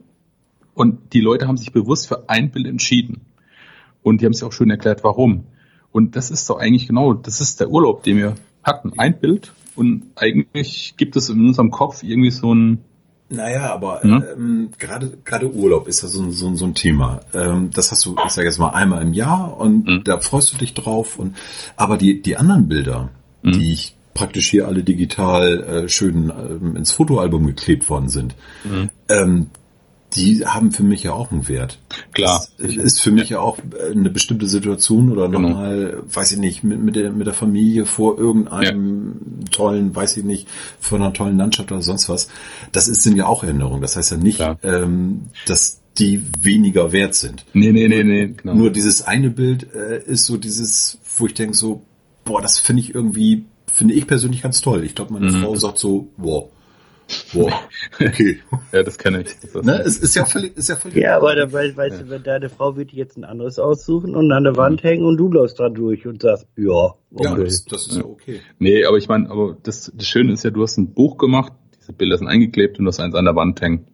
[0.73, 3.21] Und die Leute haben sich bewusst für ein Bild entschieden.
[4.01, 5.45] Und die haben sich auch schön erklärt, warum.
[5.91, 8.93] Und das ist doch eigentlich genau, das ist der Urlaub, den wir hatten.
[8.97, 9.53] Ein Bild.
[9.75, 12.79] Und eigentlich gibt es in unserem Kopf irgendwie so ein,
[13.29, 14.23] naja, aber hm?
[14.33, 17.21] ähm, gerade gerade Urlaub ist ja so, so, so ein Thema.
[17.33, 20.03] Ähm, das hast du, ich sage jetzt mal, einmal im Jahr und hm.
[20.03, 21.17] da freust du dich drauf.
[21.17, 21.35] Und
[21.75, 23.09] aber die die anderen Bilder,
[23.43, 23.51] hm.
[23.53, 28.89] die ich praktisch hier alle digital äh, schön äh, ins Fotoalbum geklebt worden sind, hm.
[29.09, 29.47] ähm,
[30.15, 31.79] die haben für mich ja auch einen Wert.
[32.13, 32.45] Klar.
[32.57, 35.49] Das ist für mich ja auch äh, eine bestimmte Situation oder genau.
[35.49, 39.45] nochmal, weiß ich nicht, mit, mit, der, mit der Familie vor irgendeinem ja.
[39.51, 40.47] tollen, weiß ich nicht,
[40.79, 42.29] vor einer tollen Landschaft oder sonst was.
[42.71, 43.81] Das ist, sind ja auch Erinnerungen.
[43.81, 47.45] Das heißt ja nicht, ähm, dass die weniger wert sind.
[47.53, 48.33] Nee, nee, nee, nee.
[48.35, 48.55] Genau.
[48.55, 51.83] Nur dieses eine Bild äh, ist so dieses, wo ich denke so,
[52.23, 54.83] boah, das finde ich irgendwie, finde ich persönlich ganz toll.
[54.83, 55.41] Ich glaube, meine mhm.
[55.41, 56.49] Frau sagt so, wow,
[57.33, 57.61] Boah,
[57.99, 58.39] okay.
[58.71, 59.35] ja, das kenne ich.
[59.53, 59.81] Das ne?
[59.85, 60.97] Es ist ja völlig, ist ja völlig.
[60.97, 62.03] Ja, aber da, weißt ja.
[62.03, 64.87] du, wenn deine Frau wird jetzt ein anderes aussuchen und an der Wand mhm.
[64.87, 67.23] hängen und du läufst dran durch und sagst, ja, okay.
[67.23, 68.41] Ja, das, das ist ja okay.
[68.59, 71.53] Nee, aber ich meine, aber das, das Schöne ist ja, du hast ein Buch gemacht,
[71.79, 73.87] diese Bilder sind eingeklebt und du hast eins an der Wand hängen.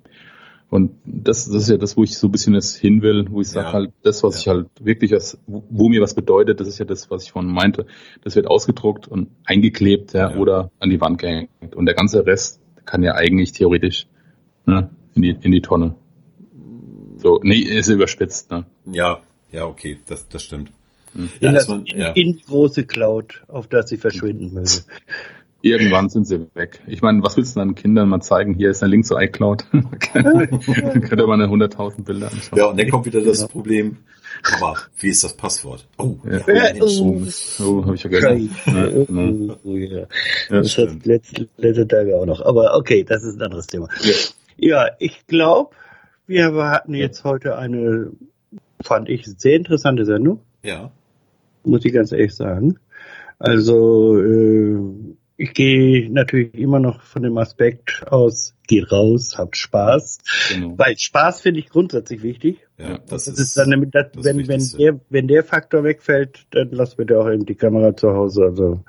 [0.70, 3.42] Und das, das ist ja das, wo ich so ein bisschen jetzt hin will, wo
[3.42, 3.74] ich sage ja.
[3.74, 4.54] halt, das, was ja.
[4.54, 7.52] ich halt wirklich, als, wo mir was bedeutet, das ist ja das, was ich vorhin
[7.52, 7.88] meinte.
[8.24, 10.38] Das wird ausgedruckt und eingeklebt ja, ja.
[10.38, 11.50] oder an die Wand gehängt.
[11.76, 14.08] Und der ganze Rest, kann ja eigentlich theoretisch
[14.66, 15.96] ne, in, die, in die Tonne.
[17.18, 18.66] So, nee, ist überspitzt, ne?
[18.86, 19.22] Ja,
[19.52, 20.72] ja, okay, das, das stimmt.
[21.14, 21.30] Hm.
[21.40, 22.12] In, ja, das, man, ja.
[22.12, 24.84] in die große Cloud, auf das sie verschwinden möge.
[25.62, 26.82] Irgendwann sind sie weg.
[26.88, 28.54] Ich meine, was willst du deinen Kindern mal zeigen?
[28.54, 29.66] Hier ist ein Link zur iCloud.
[29.72, 29.90] Dann
[31.02, 32.58] könnt ihr mal eine 100.000 Bilder anschauen.
[32.58, 33.98] Ja, und dann kommt wieder das Problem.
[34.56, 35.88] Aber wie ist das Passwort?
[35.98, 36.40] Oh, ja.
[36.48, 37.24] ja oh,
[37.62, 38.56] oh habe ich vergessen.
[38.66, 39.58] Ja, genau.
[39.64, 40.06] oh, ja.
[40.50, 42.42] Das hat letzte, letzte Tage auch noch.
[42.42, 43.90] Aber okay, das ist ein anderes Thema.
[44.02, 44.14] Ja,
[44.58, 45.76] ja ich glaube,
[46.26, 48.12] wir hatten jetzt heute eine,
[48.82, 50.40] fand ich, sehr interessante Sendung.
[50.64, 50.92] Ja.
[51.64, 52.80] Muss ich ganz ehrlich sagen.
[53.40, 54.78] Also, äh,
[55.40, 60.18] ich gehe natürlich immer noch von dem Aspekt aus, geh raus, habt Spaß.
[60.50, 60.78] Genau.
[60.78, 62.68] Weil Spaß finde ich grundsätzlich wichtig.
[62.78, 66.46] Ja, das, das ist, ist dann, das, das wenn, wenn der, wenn der Faktor wegfällt,
[66.52, 68.44] dann lass bitte auch eben die Kamera zu Hause.
[68.44, 68.84] Also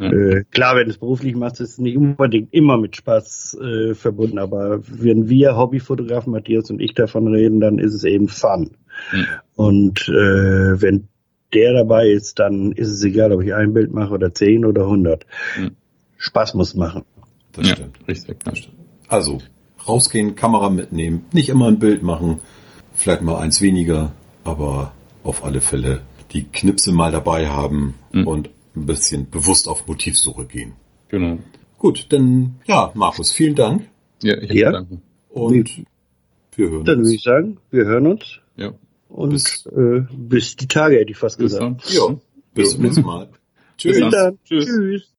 [0.00, 0.12] ja.
[0.12, 3.94] äh, klar, wenn du es beruflich machst, ist es nicht unbedingt immer mit Spaß äh,
[3.94, 8.72] verbunden, aber wenn wir Hobbyfotografen, Matthias und ich davon reden, dann ist es eben Fun.
[9.12, 9.26] Mhm.
[9.54, 11.06] Und äh, wenn
[11.52, 14.88] der dabei ist, dann ist es egal, ob ich ein Bild mache oder zehn oder
[14.88, 15.24] hundert.
[15.56, 15.76] Mhm.
[16.24, 17.04] Spaß muss machen.
[17.52, 17.98] Das ja, stimmt.
[18.08, 18.40] Richtig.
[18.44, 18.76] Das stimmt.
[19.08, 19.38] Also,
[19.86, 22.40] rausgehen, Kamera mitnehmen, nicht immer ein Bild machen,
[22.94, 24.12] vielleicht mal eins weniger,
[24.42, 26.00] aber auf alle Fälle
[26.32, 28.26] die Knipse mal dabei haben mhm.
[28.26, 30.72] und ein bisschen bewusst auf Motivsuche gehen.
[31.08, 31.38] Genau.
[31.78, 33.88] Gut, dann ja, Markus, vielen Dank.
[34.22, 34.72] Ja, ich ja.
[34.72, 35.02] Danken.
[35.28, 35.84] Und
[36.56, 37.04] wir hören dann uns.
[37.04, 38.40] Dann würde ich sagen, wir hören uns.
[38.56, 38.72] Ja.
[39.08, 41.84] Und bis, äh, bis die Tage hätte ich fast bis gesagt.
[41.84, 41.94] Dann.
[41.94, 42.16] Ja,
[42.54, 43.28] bis zum nächsten Mal.
[43.76, 43.98] Tschüss.
[44.44, 44.66] Tschüss.
[44.66, 45.14] Tschüss.